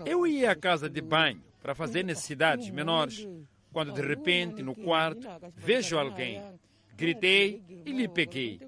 [0.05, 3.29] Eu ia à casa de banho para fazer necessidades menores,
[3.73, 6.43] quando de repente no quarto vejo alguém.
[6.97, 8.61] Gritei e lhe peguei.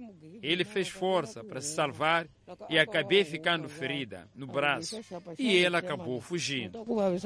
[0.43, 2.26] Ele fez força para se salvar
[2.68, 5.01] e acabei ficando ferida no braço
[5.38, 6.80] e ele acabou fugindo.
[6.80, 7.18] O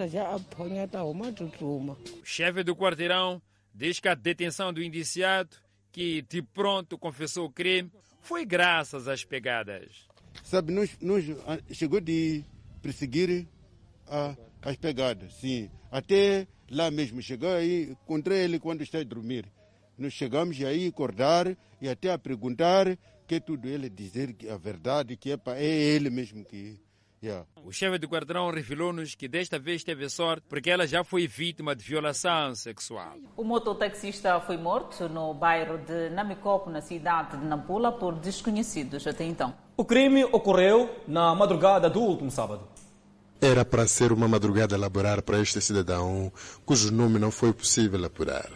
[2.24, 3.40] chefe do quarteirão
[3.74, 5.56] diz que a detenção do indiciado,
[5.92, 7.90] que de pronto confessou o crime,
[8.20, 10.08] foi graças às pegadas.
[10.42, 11.24] Sabe, nos, nos
[11.72, 12.44] chegou de
[12.82, 13.46] perseguir
[14.06, 15.70] a, as pegadas, sim.
[15.90, 19.46] Até lá mesmo, chegou aí, encontrei ele quando está a dormir.
[19.96, 25.16] Nós chegamos aí a acordar e até a perguntar que tudo ele dizer a verdade,
[25.16, 26.78] que é, para, é ele mesmo que.
[27.22, 27.46] Yeah.
[27.64, 31.74] O chefe do quarteirão revelou-nos que desta vez teve sorte porque ela já foi vítima
[31.74, 33.16] de violação sexual.
[33.34, 39.24] O mototaxista foi morto no bairro de Namicopo, na cidade de Nampula, por desconhecidos até
[39.24, 39.54] então.
[39.74, 42.68] O crime ocorreu na madrugada do último sábado.
[43.40, 46.32] Era para ser uma madrugada elaborar para este cidadão,
[46.64, 48.48] cujo nome não foi possível apurar.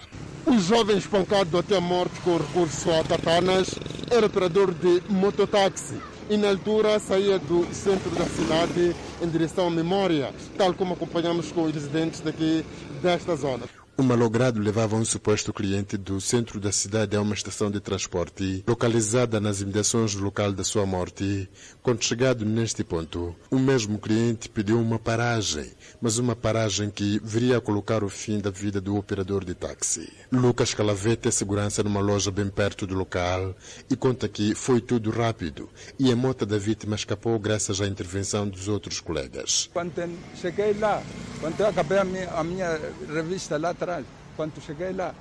[0.46, 3.74] O jovem espancado até a morte com recurso a tatanas
[4.10, 6.00] era operador de mototáxi
[6.30, 11.50] e na altura saía do centro da cidade em direção à memória, tal como acompanhamos
[11.52, 12.64] com os residentes daqui
[13.02, 13.77] desta zona.
[14.00, 18.62] O malogrado levava um suposto cliente do centro da cidade a uma estação de transporte,
[18.64, 21.50] localizada nas imediações do local da sua morte.
[21.82, 25.68] Quando chegado neste ponto, o mesmo cliente pediu uma paragem,
[26.00, 30.08] mas uma paragem que viria a colocar o fim da vida do operador de táxi.
[30.30, 33.52] Lucas Calavete é segurança numa loja bem perto do local
[33.90, 35.68] e conta que foi tudo rápido
[35.98, 39.68] e a moto da vítima escapou graças à intervenção dos outros colegas.
[39.72, 40.08] Quando
[40.40, 41.02] cheguei lá,
[41.40, 42.80] quando acabei a minha, a minha
[43.12, 44.04] revista lá atrás,
[44.36, 45.14] quando cheguei lá,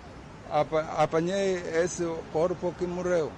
[0.98, 2.04] apanhei esse
[2.34, 3.32] corpo que morreu.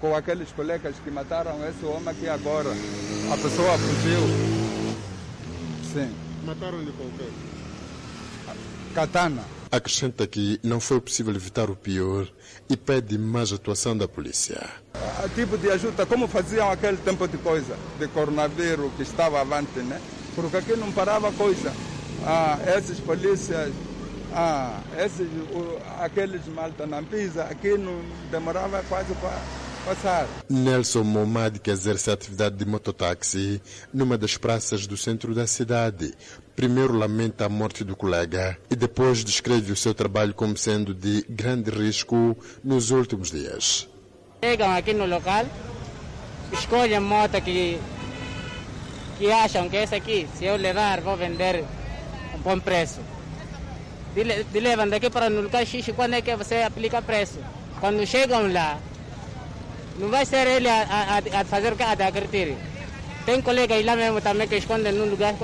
[0.00, 2.68] com aqueles colegas que mataram esse homem aqui agora.
[3.32, 4.20] A pessoa fugiu.
[5.92, 6.14] Sim.
[6.44, 7.28] Mataram-lhe com o quê?
[8.94, 9.42] Katana.
[9.72, 12.28] Acrescenta que não foi possível evitar o pior
[12.68, 14.62] e pede mais atuação da polícia.
[15.24, 19.80] A tipo de ajuda, como faziam aquele tempo de coisa, de coronavírus que estava avante,
[19.80, 20.00] né?
[20.34, 21.72] Porque aqui não parava coisa.
[22.24, 23.72] Ah, esses polícias,
[24.38, 27.98] ah, esses, o, aqueles malta na pisa, aqui não
[28.30, 29.40] demorava quase para
[29.86, 30.28] passar.
[30.50, 33.62] Nelson Momad, que exerce a atividade de mototáxi
[33.94, 36.12] numa das praças do centro da cidade,
[36.54, 41.24] primeiro lamenta a morte do colega e depois descreve o seu trabalho como sendo de
[41.30, 43.88] grande risco nos últimos dias.
[44.44, 45.46] Chegam aqui no local,
[46.52, 47.80] escolhem moto que,
[49.16, 51.64] que acham que essa aqui, se eu levar, vou vender
[52.34, 53.15] a bom preço.
[54.16, 57.38] De, levam daqui para no local X, quando é que você aplica preço?
[57.78, 58.80] Quando chegam lá,
[59.98, 61.82] não vai ser ele a, a, a fazer o que?
[61.82, 62.56] A acreditar.
[63.26, 65.34] Tem colegas lá mesmo também que escondem num lugar,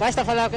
[0.00, 0.50] basta falar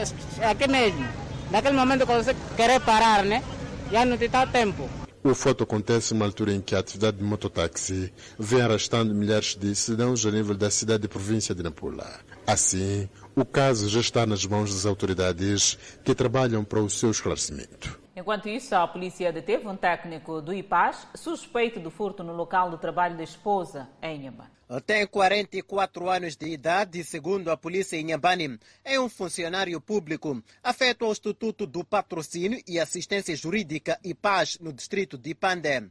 [0.50, 1.06] aqui mesmo.
[1.52, 3.44] Naquele momento quando você querer parar, né?
[3.92, 4.90] Já não te dá tempo.
[5.24, 9.76] O fato acontece numa altura em que a atividade de mototáxi vem arrastando milhares de
[9.76, 12.08] cidadãos a nível da cidade e província de Nampula.
[12.46, 18.00] Assim, o caso já está nas mãos das autoridades que trabalham para o seu esclarecimento.
[18.16, 22.80] Enquanto isso, a polícia deteve um técnico do IPAS suspeito do furto no local do
[22.80, 24.50] trabalho da esposa, em Inhambane.
[24.88, 30.44] Tem 44 anos de idade e, segundo a polícia em Inhambane, é um funcionário público
[30.64, 35.84] afeto ao Estatuto do Patrocínio e Assistência Jurídica IPAS no distrito de Pandé.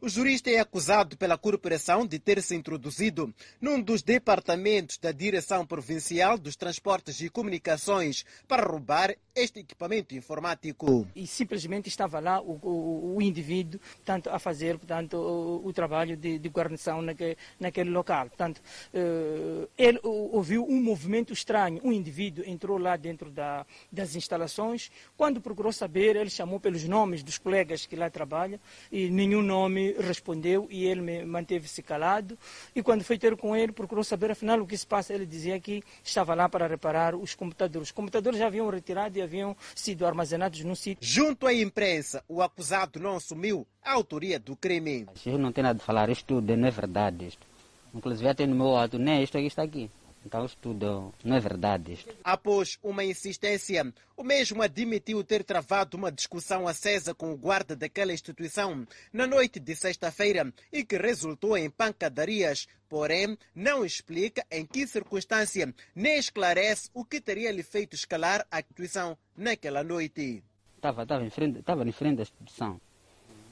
[0.00, 5.66] O jurista é acusado pela corporação de ter se introduzido num dos departamentos da Direção
[5.66, 11.04] Provincial dos Transportes e Comunicações para roubar este equipamento informático.
[11.16, 16.16] E simplesmente estava lá o, o, o indivíduo portanto, a fazer portanto, o, o trabalho
[16.16, 18.28] de, de guarnição naque, naquele local.
[18.28, 18.62] Portanto,
[18.94, 21.80] uh, ele ouviu um movimento estranho.
[21.82, 24.92] Um indivíduo entrou lá dentro da, das instalações.
[25.16, 28.60] Quando procurou saber, ele chamou pelos nomes dos colegas que lá trabalham
[28.92, 32.38] e nenhum nome respondeu e ele manteve-se calado.
[32.74, 35.14] E quando foi ter com ele, procurou saber afinal o que se passa.
[35.14, 37.88] Ele dizia que estava lá para reparar os computadores.
[37.88, 40.98] Os computadores já haviam retirado e haviam sido armazenados no sítio.
[41.00, 45.06] Junto à imprensa, o acusado não assumiu a autoria do crime.
[45.24, 47.26] Eu não tenho nada de falar, isto tudo não é verdade.
[47.26, 47.46] Isto.
[47.94, 49.90] Inclusive até no meu auto, nem isto aqui está aqui.
[50.28, 51.94] Então isso tudo não é verdade.
[51.94, 52.14] Isto.
[52.22, 58.12] Após uma insistência, o mesmo admitiu ter travado uma discussão acesa com o guarda daquela
[58.12, 64.86] instituição na noite de sexta-feira e que resultou em pancadarias, porém não explica em que
[64.86, 70.44] circunstância nem esclarece o que teria lhe feito escalar a instituição naquela noite.
[70.76, 72.78] Estava, estava, em, frente, estava em frente da instituição,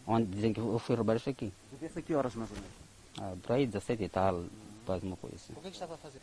[0.06, 1.50] onde dizem que eu fui roubar isso aqui.
[1.72, 2.70] Devia que horas mais ou menos?
[3.18, 4.44] Ah, por aí 17 e tal,
[4.86, 5.52] quase uma coisa assim.
[5.54, 6.20] O que, é que estava a fazer?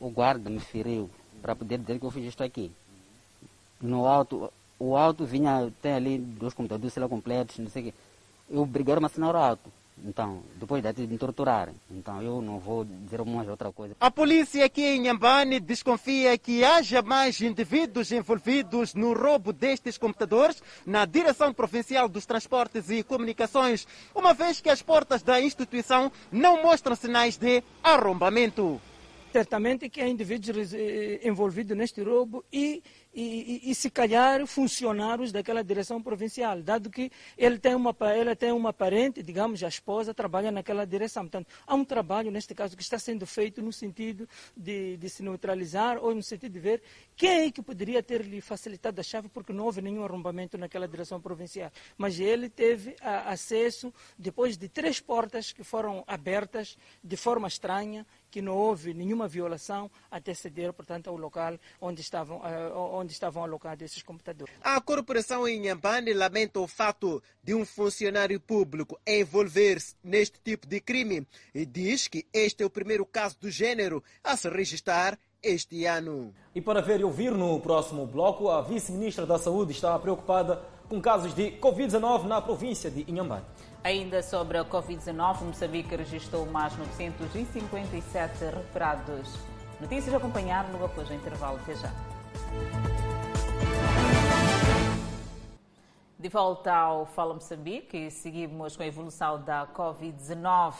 [0.00, 1.10] O guarda me feriu
[1.42, 2.70] para poder dizer que eu fiz isto aqui.
[3.80, 7.84] No alto, o alto vinha, tem ali dois computadores sei lá, completos, não sei o
[7.86, 7.94] quê.
[8.50, 8.68] Eu
[9.02, 9.78] a assinar o alto.
[10.04, 11.74] Então, depois de me torturarem.
[11.90, 13.96] Então, eu não vou dizer mais outra coisa.
[14.00, 20.62] A polícia aqui em Nhambane desconfia que haja mais indivíduos envolvidos no roubo destes computadores
[20.86, 26.62] na Direção Provincial dos Transportes e Comunicações, uma vez que as portas da instituição não
[26.62, 28.80] mostram sinais de arrombamento.
[29.32, 30.72] Certamente que há indivíduos
[31.22, 32.82] envolvidos neste roubo e
[33.18, 38.36] e, e, e, se calhar funcionários daquela direção provincial, dado que ele tem uma, ela
[38.36, 41.24] tem uma parente, digamos, a esposa trabalha naquela direção.
[41.24, 45.24] Portanto, há um trabalho, neste caso, que está sendo feito no sentido de, de se
[45.24, 46.82] neutralizar ou no sentido de ver
[47.16, 50.86] quem é que poderia ter lhe facilitado a chave, porque não houve nenhum arrombamento naquela
[50.86, 51.72] direção provincial.
[51.96, 58.06] Mas ele teve a, acesso depois de três portas que foram abertas de forma estranha,
[58.30, 62.40] que não houve nenhuma violação até ceder, portanto, ao local onde estavam,
[62.92, 64.54] onde estavam alocados esses computadores.
[64.62, 70.80] A corporação em Nhambane lamenta o fato de um funcionário público envolver-se neste tipo de
[70.80, 75.84] crime e diz que este é o primeiro caso do gênero a se registrar este
[75.84, 76.34] ano.
[76.54, 81.00] E para ver e ouvir no próximo bloco, a vice-ministra da Saúde está preocupada com
[81.00, 83.44] casos de Covid-19 na província de Inhambane.
[83.84, 89.38] Ainda sobre a Covid-19, Moçambique registrou mais 957 recuperados.
[89.80, 91.58] Notícias a acompanhar logo após o intervalo.
[91.62, 91.92] Até já.
[96.18, 100.74] De volta ao Fala Moçambique, seguimos com a evolução da Covid-19.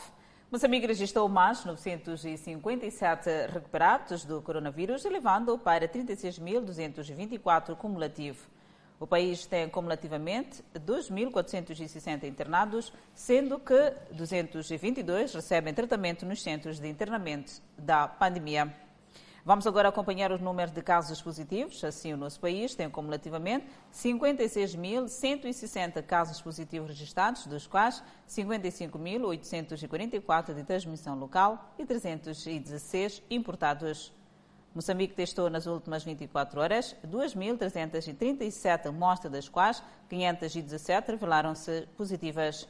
[0.50, 8.57] Moçambique registrou mais 957 recuperados do coronavírus, elevando para 36.224 cumulativo.
[9.00, 17.62] O país tem cumulativamente 2.460 internados, sendo que 222 recebem tratamento nos centros de internamento
[17.78, 18.74] da pandemia.
[19.44, 21.82] Vamos agora acompanhar os números de casos positivos.
[21.84, 31.18] Assim, o nosso país tem cumulativamente 56.160 casos positivos registrados, dos quais 55.844 de transmissão
[31.18, 34.12] local e 316 importados.
[34.74, 42.68] Moçambique testou nas últimas 24 horas 2.337 amostras, das quais 517 revelaram-se positivas.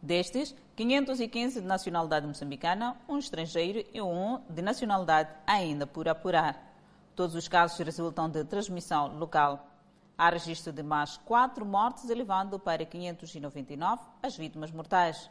[0.00, 6.72] Destes, 515 de nacionalidade moçambicana, um estrangeiro e um de nacionalidade ainda por apurar.
[7.14, 9.68] Todos os casos resultam de transmissão local.
[10.16, 15.30] Há registro de mais quatro mortes, elevando para 599 as vítimas mortais.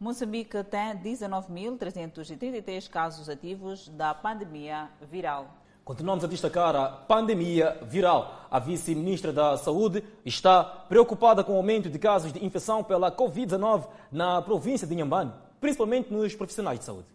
[0.00, 5.52] Moçambique tem 19.333 casos ativos da pandemia viral.
[5.84, 8.46] Continuamos a destacar a pandemia viral.
[8.48, 13.88] A vice-ministra da Saúde está preocupada com o aumento de casos de infecção pela Covid-19
[14.12, 17.08] na província de Inhambane, principalmente nos profissionais de saúde.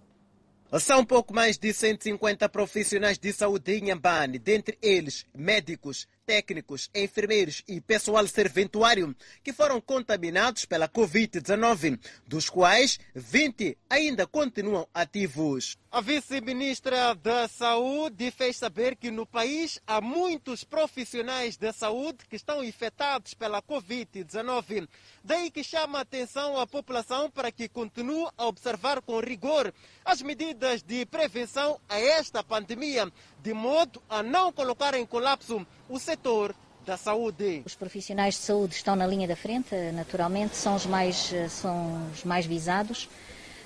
[0.77, 7.63] São pouco mais de 150 profissionais de saúde em Inhambane, dentre eles médicos, técnicos, enfermeiros
[7.67, 15.77] e pessoal serventuário que foram contaminados pela Covid-19, dos quais 20 ainda continuam ativos.
[15.91, 22.35] A vice-ministra da Saúde fez saber que no país há muitos profissionais da saúde que
[22.35, 24.87] estão infectados pela Covid-19.
[25.23, 29.71] Daí que chama a atenção à população para que continue a observar com rigor
[30.03, 33.11] as medidas de prevenção a esta pandemia,
[33.43, 37.61] de modo a não colocar em colapso o setor da saúde.
[37.65, 42.23] Os profissionais de saúde estão na linha da frente, naturalmente, são os mais, são os
[42.23, 43.09] mais visados.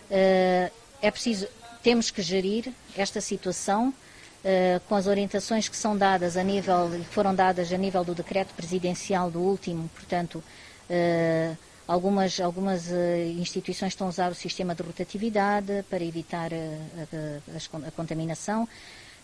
[0.09, 1.47] É preciso,
[1.83, 3.93] temos que gerir esta situação
[4.87, 9.29] com as orientações que são dadas a nível, foram dadas a nível do decreto presidencial
[9.29, 10.43] do último, portanto,
[11.87, 12.89] algumas, algumas
[13.37, 18.67] instituições estão a usar o sistema de rotatividade para evitar a, a, a contaminação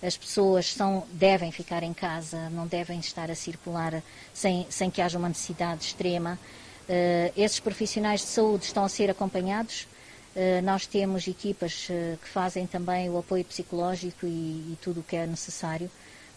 [0.03, 5.01] as pessoas são, devem ficar em casa, não devem estar a circular sem, sem que
[5.01, 6.37] haja uma necessidade extrema.
[6.83, 9.87] Uh, esses profissionais de saúde estão a ser acompanhados.
[10.35, 15.03] Uh, nós temos equipas uh, que fazem também o apoio psicológico e, e, tudo o
[15.03, 15.89] que é necessário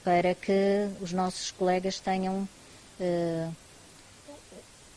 [0.04, 2.48] para que os nossos colegas tenham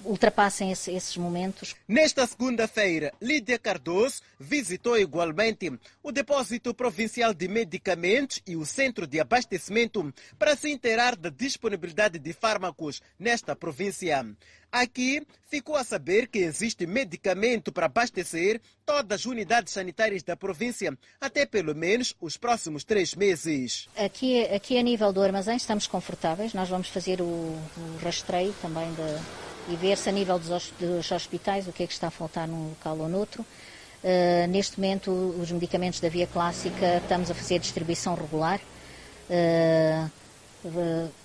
[0.03, 1.75] ultrapassem esse, esses momentos.
[1.87, 5.71] Nesta segunda-feira, Lídia Cardoso visitou igualmente
[6.01, 12.19] o Depósito Provincial de Medicamentos e o Centro de Abastecimento para se inteirar da disponibilidade
[12.19, 14.25] de fármacos nesta província.
[14.71, 20.95] Aqui ficou a saber que existe medicamento para abastecer todas as unidades sanitárias da província,
[21.19, 23.89] até pelo menos os próximos três meses.
[23.97, 28.93] Aqui, aqui a nível do armazém estamos confortáveis, nós vamos fazer o, o rastreio também
[28.93, 32.47] de, e ver se a nível dos, hospitais o que é que está a faltar
[32.47, 33.45] num local ou noutro.
[34.03, 38.59] Uh, neste momento, os medicamentos da via clássica estamos a fazer distribuição regular.
[39.29, 40.09] Uh,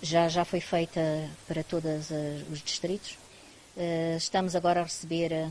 [0.03, 1.01] já, já foi feita
[1.49, 2.11] para todos
[2.53, 3.17] os distritos.
[3.77, 5.51] Uh, estamos agora a receber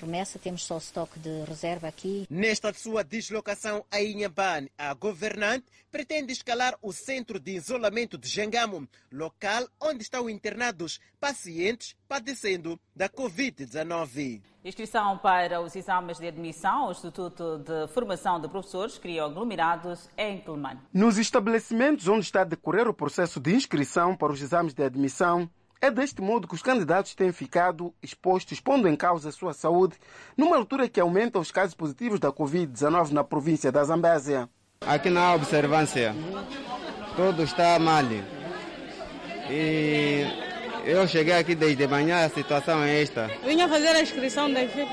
[0.00, 2.26] remessa, temos só estoque de reserva aqui.
[2.28, 8.88] Nesta sua deslocação a Inhambane, a governante pretende escalar o centro de isolamento de Jangamo,
[9.12, 14.42] local onde estão internados pacientes padecendo da Covid-19.
[14.64, 20.40] Inscrição para os exames de admissão ao Instituto de Formação de Professores criou aglomerados em
[20.40, 20.80] Quelimane.
[20.92, 25.48] Nos estabelecimentos onde está a decorrer o processo de inscrição para os exames de admissão,
[25.80, 29.96] é deste modo que os candidatos têm ficado expostos, pondo em causa a sua saúde,
[30.36, 34.48] numa altura que aumenta os casos positivos da Covid-19 na província da Zambésia.
[34.80, 36.14] Aqui na observância,
[37.16, 38.04] tudo está mal.
[39.50, 40.24] E
[40.84, 43.30] eu cheguei aqui desde manhã, a situação é esta.
[43.44, 44.88] Vinha fazer a inscrição da filho.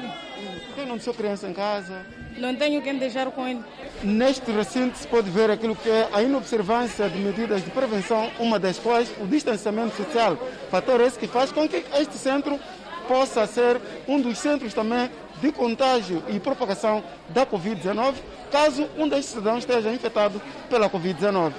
[0.77, 2.05] Eu não sou criança em casa.
[2.37, 3.61] Não tenho quem deixar com ele.
[4.03, 8.59] Neste recinto se pode ver aquilo que é a inobservância de medidas de prevenção, uma
[8.59, 10.37] das quais o distanciamento social.
[10.69, 12.59] Fator esse que faz com que este centro
[13.07, 15.09] possa ser um dos centros também
[15.41, 18.15] de contágio e propagação da Covid-19,
[18.51, 21.53] caso um destes cidadãos esteja infectado pela Covid-19.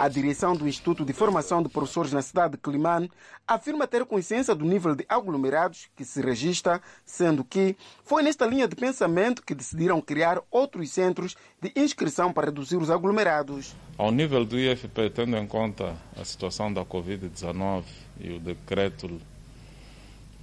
[0.00, 3.12] A direção do Instituto de Formação de Professores na cidade de Climane
[3.46, 8.66] afirma ter consciência do nível de aglomerados que se registra, sendo que foi nesta linha
[8.66, 13.76] de pensamento que decidiram criar outros centros de inscrição para reduzir os aglomerados.
[13.98, 17.84] Ao nível do IFP, tendo em conta a situação da Covid-19
[18.18, 19.20] e o decreto,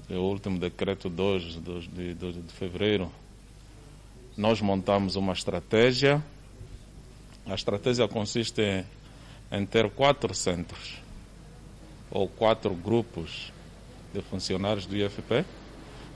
[0.08, 3.12] o último decreto 2 de, de, de fevereiro,
[4.38, 6.24] nós montamos uma estratégia.
[7.48, 8.86] A estratégia consiste em
[9.52, 11.02] em ter quatro centros
[12.12, 13.52] ou quatro grupos
[14.14, 15.46] de funcionários do IFP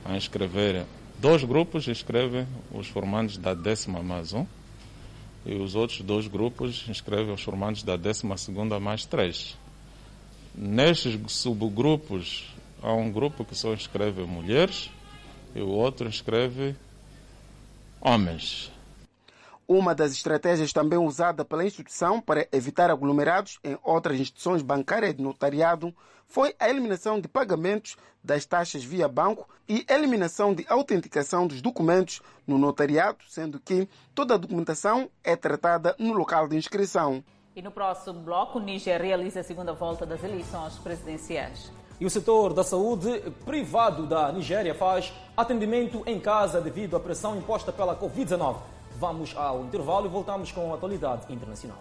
[0.05, 0.85] a inscrever.
[1.19, 4.45] Dois grupos inscrevem os formandos da décima mais um
[5.45, 9.57] e os outros dois grupos inscrevem os formandos da décima segunda mais três.
[10.53, 12.45] Nestes subgrupos,
[12.81, 14.89] há um grupo que só inscreve mulheres
[15.55, 16.75] e o outro inscreve
[17.99, 18.70] homens.
[19.67, 25.21] Uma das estratégias também usada pela instituição para evitar aglomerados em outras instituições bancárias de
[25.21, 25.93] notariado
[26.27, 32.21] foi a eliminação de pagamentos das taxas via banco e eliminação de autenticação dos documentos
[32.47, 37.23] no notariado, sendo que toda a documentação é tratada no local de inscrição.
[37.53, 41.71] E no próximo bloco, o Níger realiza a segunda volta das eleições presidenciais.
[41.99, 47.37] E o setor da saúde privado da Nigéria faz atendimento em casa devido à pressão
[47.37, 48.55] imposta pela Covid-19.
[49.01, 51.79] Vamos ao intervalo e voltamos com a atualidade internacional.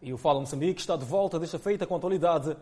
[0.00, 2.56] E o Fala Moçambique está de volta, desta feita com a atualidade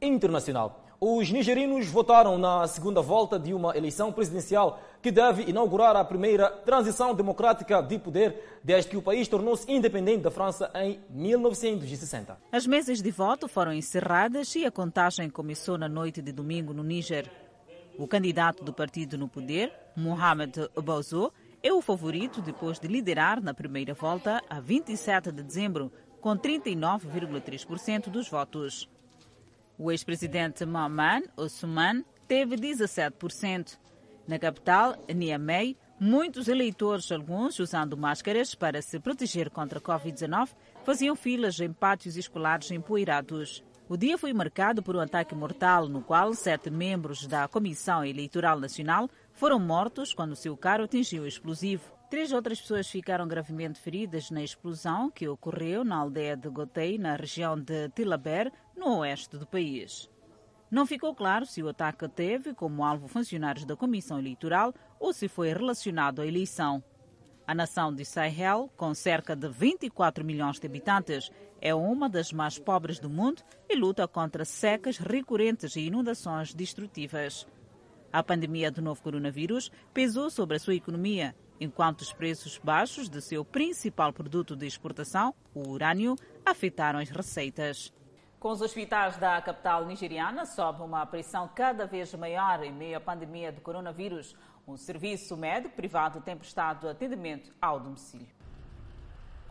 [0.00, 0.84] internacional.
[1.00, 6.48] Os nigerinos votaram na segunda volta de uma eleição presidencial que deve inaugurar a primeira
[6.48, 12.38] transição democrática de poder desde que o país tornou-se independente da França em 1960.
[12.52, 16.84] As mesas de voto foram encerradas e a contagem começou na noite de domingo no
[16.84, 17.28] Níger.
[17.98, 21.30] O candidato do partido no poder, Mohamed Bazoum,
[21.62, 28.08] é o favorito depois de liderar na primeira volta a 27 de dezembro, com 39,3%
[28.08, 28.88] dos votos.
[29.78, 33.78] O ex-presidente Maman Ousmane teve 17%.
[34.26, 40.50] Na capital, Niamey, muitos eleitores, alguns usando máscaras para se proteger contra a Covid-19,
[40.84, 43.62] faziam filas em pátios escolares empoeirados.
[43.92, 48.58] O dia foi marcado por um ataque mortal no qual sete membros da Comissão Eleitoral
[48.58, 51.92] Nacional foram mortos quando seu carro atingiu o explosivo.
[52.08, 57.16] Três outras pessoas ficaram gravemente feridas na explosão que ocorreu na aldeia de Gotei, na
[57.16, 60.08] região de Tilaber, no oeste do país.
[60.70, 65.28] Não ficou claro se o ataque teve como alvo funcionários da Comissão Eleitoral ou se
[65.28, 66.82] foi relacionado à eleição.
[67.44, 71.30] A nação de Sahel, com cerca de 24 milhões de habitantes,
[71.60, 77.46] é uma das mais pobres do mundo e luta contra secas recorrentes e inundações destrutivas.
[78.12, 83.20] A pandemia do novo coronavírus pesou sobre a sua economia, enquanto os preços baixos de
[83.20, 86.14] seu principal produto de exportação, o urânio,
[86.44, 87.92] afetaram as receitas.
[88.38, 93.00] Com os hospitais da capital nigeriana sob uma pressão cada vez maior em meio à
[93.00, 94.34] pandemia do coronavírus,
[94.66, 98.28] um serviço médico privado tem prestado atendimento ao domicílio.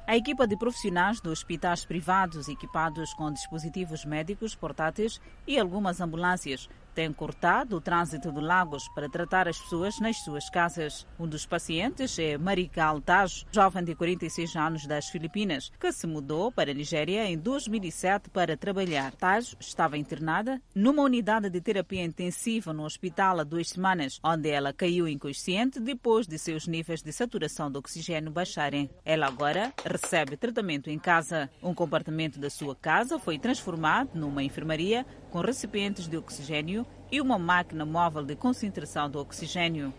[0.08, 6.68] A equipa de profissionais dos hospitais privados equipados com dispositivos médicos portáteis e algumas ambulâncias
[6.94, 11.08] tem cortado o trânsito de Lagos para tratar as pessoas nas suas casas.
[11.20, 16.52] Um dos pacientes é Marical Tajo, jovem de 46 anos das Filipinas, que se mudou
[16.52, 19.12] para a Nigéria em 2007 para trabalhar.
[19.14, 24.74] Tajo estava internada numa unidade de terapia intensiva no hospital há duas semanas, onde ela
[24.74, 28.90] caiu inconsciente depois de seus níveis de saturação de oxigênio baixarem.
[29.06, 31.50] Ela agora recebe tratamento em casa.
[31.62, 37.38] Um compartimento da sua casa foi transformado numa enfermaria com recipientes de oxigênio e uma
[37.38, 39.94] máquina móvel de concentração do oxigênio.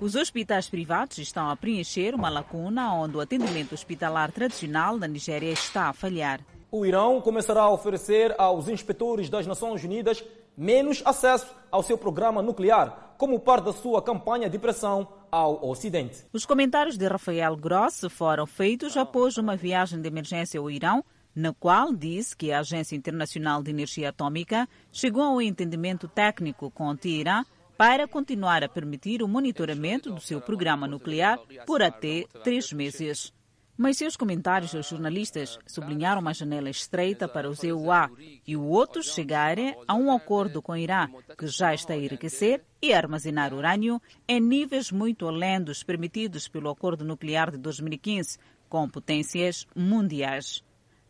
[0.00, 5.50] Os hospitais privados estão a preencher uma lacuna onde o atendimento hospitalar tradicional da Nigéria
[5.50, 6.40] está a falhar.
[6.70, 10.24] O Irão começará a oferecer aos inspetores das Nações Unidas
[10.56, 16.24] menos acesso ao seu programa nuclear, como parte da sua campanha de pressão ao Ocidente.
[16.32, 21.04] Os comentários de Rafael Gross foram feitos após uma viagem de emergência ao Irão
[21.34, 26.70] na qual disse que a Agência Internacional de Energia Atômica chegou a um entendimento técnico
[26.70, 27.44] com o Teherã
[27.76, 33.32] para continuar a permitir o monitoramento do seu programa nuclear por até três meses.
[33.76, 38.08] Mas seus comentários aos jornalistas sublinharam uma janela estreita para os EUA
[38.46, 42.62] e o outros chegarem a um acordo com o Irã, que já está a enriquecer
[42.80, 48.88] e armazenar urânio em níveis muito além dos permitidos pelo Acordo Nuclear de 2015, com
[48.88, 50.62] potências mundiais.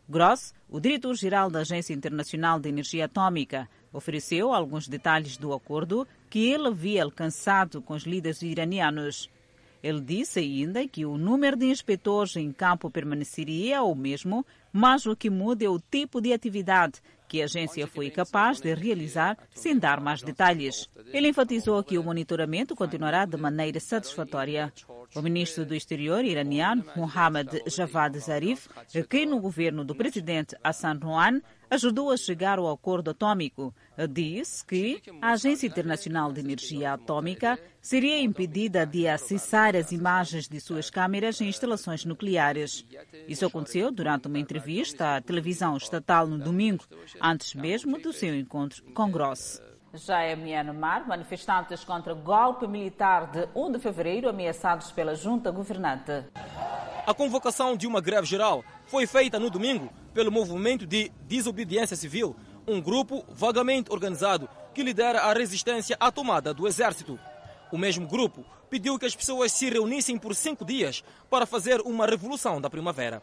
[0.07, 6.47] Gross, o diretor-geral da Agência Internacional de Energia Atômica, ofereceu alguns detalhes do acordo que
[6.51, 9.29] ele havia alcançado com os líderes iranianos.
[9.81, 15.15] Ele disse ainda que o número de inspetores em campo permaneceria o mesmo, mas o
[15.15, 19.77] que muda é o tipo de atividade que a agência foi capaz de realizar sem
[19.77, 20.89] dar mais detalhes.
[21.13, 24.71] Ele enfatizou que o monitoramento continuará de maneira satisfatória.
[25.15, 28.67] O ministro do Exterior iraniano, Mohammad Javad Zarif,
[29.09, 33.73] que no governo do presidente Hassan Rouhani ajudou a chegar ao acordo atômico,
[34.09, 40.59] disse que a Agência Internacional de Energia Atômica seria impedida de acessar as imagens de
[40.59, 42.85] suas câmeras em instalações nucleares.
[43.27, 46.83] Isso aconteceu durante uma entrevista à televisão estatal no domingo,
[47.21, 49.61] antes mesmo do seu encontro com Gross.
[49.93, 55.51] Já em Myanmar, manifestantes contra o golpe militar de 1 de fevereiro ameaçados pela junta
[55.51, 56.25] governante.
[57.07, 62.35] A convocação de uma greve geral foi feita no domingo pelo Movimento de Desobediência Civil,
[62.67, 67.17] um grupo vagamente organizado que lidera a resistência à tomada do exército.
[67.71, 72.05] O mesmo grupo pediu que as pessoas se reunissem por cinco dias para fazer uma
[72.05, 73.21] revolução da primavera.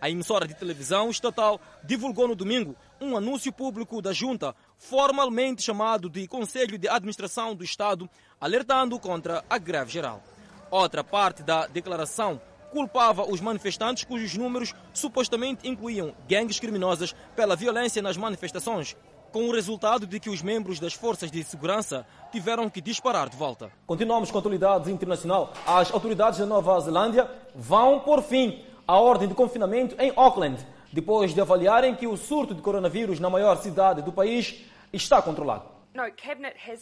[0.00, 6.08] A emissora de televisão estatal divulgou no domingo um anúncio público da junta, formalmente chamado
[6.08, 8.08] de Conselho de Administração do Estado,
[8.40, 10.22] alertando contra a greve geral.
[10.70, 12.40] Outra parte da declaração
[12.70, 18.96] culpava os manifestantes cujos números supostamente incluíam gangues criminosas pela violência nas manifestações,
[19.32, 23.36] com o resultado de que os membros das forças de segurança tiveram que disparar de
[23.36, 23.70] volta.
[23.86, 25.52] Continuamos com a atualidade internacional.
[25.66, 31.32] As autoridades da Nova Zelândia vão por fim a ordem de confinamento em Auckland, depois
[31.32, 35.62] de avaliarem que o surto de coronavírus na maior cidade do país está controlado.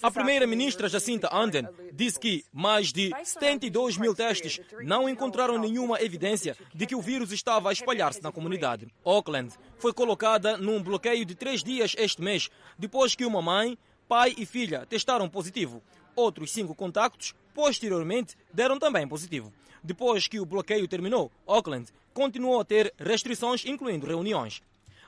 [0.02, 6.56] A primeira-ministra Jacinta Ardern disse que mais de 72 mil testes não encontraram nenhuma evidência
[6.74, 8.88] de que o vírus estava a espalhar-se na comunidade.
[9.04, 12.48] Auckland foi colocada num bloqueio de três dias este mês,
[12.78, 13.76] depois que uma mãe,
[14.08, 15.82] pai e filha testaram positivo.
[16.16, 19.52] Outros cinco contactos, posteriormente, deram também positivo.
[19.82, 24.60] Depois que o bloqueio terminou, Auckland continuou a ter restrições, incluindo reuniões.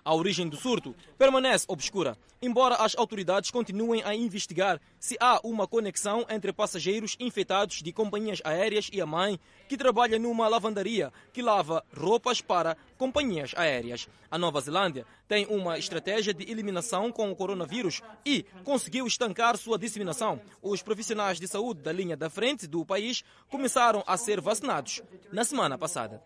[0.05, 5.67] A origem do surto permanece obscura, embora as autoridades continuem a investigar se há uma
[5.67, 9.39] conexão entre passageiros infectados de companhias aéreas e a mãe,
[9.69, 14.09] que trabalha numa lavandaria que lava roupas para companhias aéreas.
[14.31, 19.79] A Nova Zelândia tem uma estratégia de eliminação com o coronavírus e conseguiu estancar sua
[19.79, 20.41] disseminação.
[20.63, 25.45] Os profissionais de saúde da linha da frente do país começaram a ser vacinados na
[25.45, 26.23] semana passada.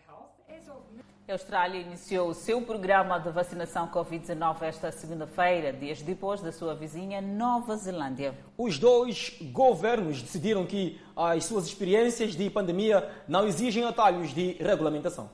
[1.26, 6.74] A Austrália iniciou o seu programa de vacinação Covid-19 esta segunda-feira, dias depois da sua
[6.74, 8.34] vizinha Nova Zelândia.
[8.58, 15.30] Os dois governos decidiram que as suas experiências de pandemia não exigem atalhos de regulamentação.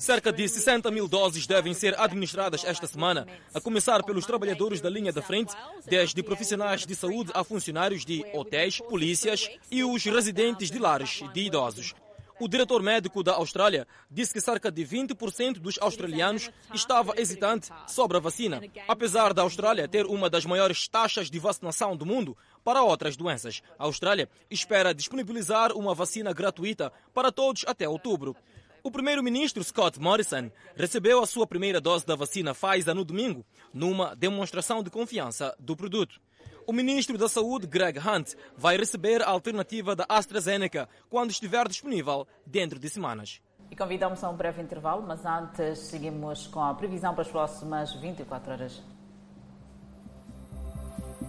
[0.00, 4.90] Cerca de 60 mil doses devem ser administradas esta semana, a começar pelos trabalhadores da
[4.90, 5.54] linha da frente,
[5.86, 11.40] desde profissionais de saúde a funcionários de hotéis, polícias e os residentes de lares de
[11.40, 11.94] idosos.
[12.40, 18.16] O diretor médico da Austrália disse que cerca de 20% dos australianos estava hesitante sobre
[18.16, 22.82] a vacina, apesar da Austrália ter uma das maiores taxas de vacinação do mundo para
[22.82, 23.62] outras doenças.
[23.78, 28.36] A Austrália espera disponibilizar uma vacina gratuita para todos até outubro.
[28.82, 34.14] O primeiro-ministro Scott Morrison recebeu a sua primeira dose da vacina Pfizer no domingo, numa
[34.14, 36.20] demonstração de confiança do produto.
[36.66, 42.26] O ministro da Saúde, Greg Hunt, vai receber a alternativa da AstraZeneca quando estiver disponível
[42.46, 43.42] dentro de semanas.
[43.70, 47.92] E convidamos a um breve intervalo, mas antes seguimos com a previsão para as próximas
[47.94, 48.82] 24 horas.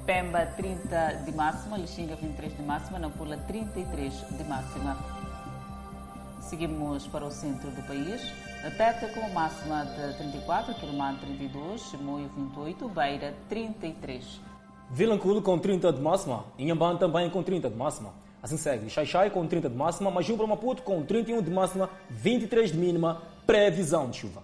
[0.05, 4.97] Pemba 30 de máxima, Lixinga 23 de máxima, Nampula 33 de máxima.
[6.41, 8.21] Seguimos para o centro do país.
[8.77, 14.54] Teta com máxima de 34, Quilomar 32, Chimoio 28, Beira 33.
[14.89, 18.13] Vilanculo com 30 de máxima, Inhambane também com 30 de máxima.
[18.41, 22.77] Assim segue, Xaixai com 30 de máxima, Majubra Maputo com 31 de máxima, 23 de
[22.77, 24.43] mínima, previsão de chuva.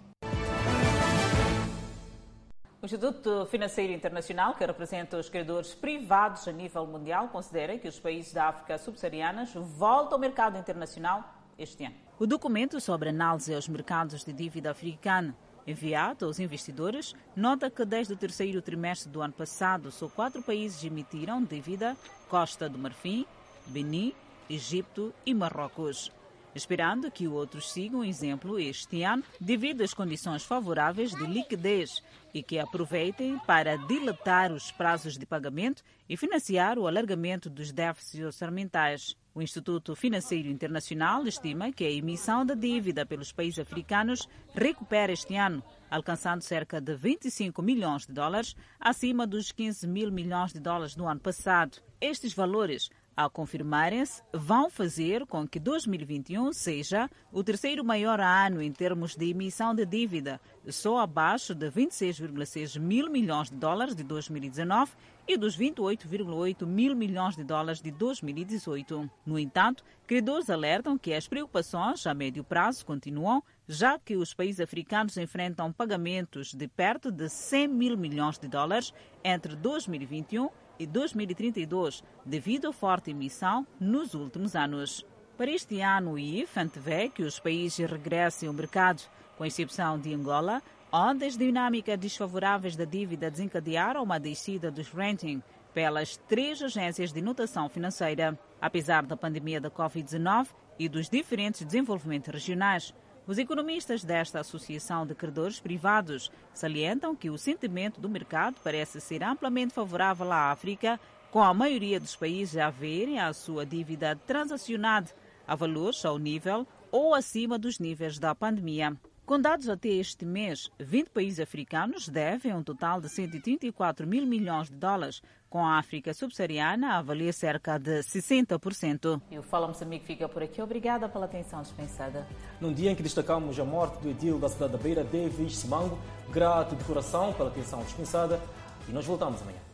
[2.82, 8.00] O Instituto Financeiro Internacional, que representa os credores privados a nível mundial, considera que os
[8.00, 11.24] países da África subsaariana voltam ao mercado internacional
[11.56, 11.96] este ano.
[12.18, 15.36] O documento sobre análise aos mercados de dívida africana
[15.66, 20.84] enviado aos investidores, nota que desde o terceiro trimestre do ano passado, só quatro países
[20.84, 21.96] emitiram dívida:
[22.30, 23.26] Costa do Marfim,
[23.68, 24.14] Benin,
[24.50, 26.12] Egito e Marrocos.
[26.54, 32.04] Esperando que outros sigam o exemplo este ano, devido às condições favoráveis de liquidez
[32.34, 38.26] e que aproveitem para dilatar os prazos de pagamento e financiar o alargamento dos déficits
[38.26, 39.16] orçamentais.
[39.34, 45.38] O Instituto Financeiro Internacional estima que a emissão da dívida pelos países africanos recupera este
[45.38, 50.96] ano, alcançando cerca de 25 milhões de dólares, acima dos 15 mil milhões de dólares
[50.96, 51.82] do ano passado.
[52.02, 58.72] Estes valores a confirmarem-se, vão fazer com que 2021 seja o terceiro maior ano em
[58.72, 64.92] termos de emissão de dívida, só abaixo de 26,6 mil milhões de dólares de 2019
[65.28, 69.10] e dos 28,8 mil milhões de dólares de 2018.
[69.26, 74.60] No entanto, credores alertam que as preocupações a médio prazo continuam, já que os países
[74.60, 78.94] africanos enfrentam pagamentos de perto de 100 mil milhões de dólares
[79.24, 80.50] entre 2021
[80.80, 85.06] e 2032, devido à forte emissão nos últimos anos.
[85.38, 89.02] Para este ano, o IF antevê que os países regressem ao mercado,
[89.38, 90.62] com exceção de Angola,
[90.92, 95.42] onde as dinâmicas desfavoráveis da dívida desencadearam uma descida dos rating
[95.74, 98.38] pelas três agências de notação financeira.
[98.60, 102.94] Apesar da pandemia da Covid-19 e dos diferentes desenvolvimentos regionais,
[103.28, 109.24] os economistas desta Associação de Credores Privados salientam que o sentimento do mercado parece ser
[109.24, 111.00] amplamente favorável à África,
[111.30, 115.12] com a maioria dos países a verem a sua dívida transacionada
[115.48, 118.98] a valores ao nível ou acima dos níveis da pandemia.
[119.26, 124.70] Com dados até este mês, 20 países africanos devem um total de 134 mil milhões
[124.70, 129.22] de dólares, com a África subsaariana a valer cerca de 60%.
[129.32, 130.62] E o Fala Moçambique fica por aqui.
[130.62, 132.28] Obrigada pela atenção dispensada.
[132.60, 135.98] Num dia em que destacamos a morte do edil da cidade da Beira, Davis Simango,
[136.30, 138.42] grato de coração pela atenção dispensada
[138.90, 139.71] e nós voltamos amanhã.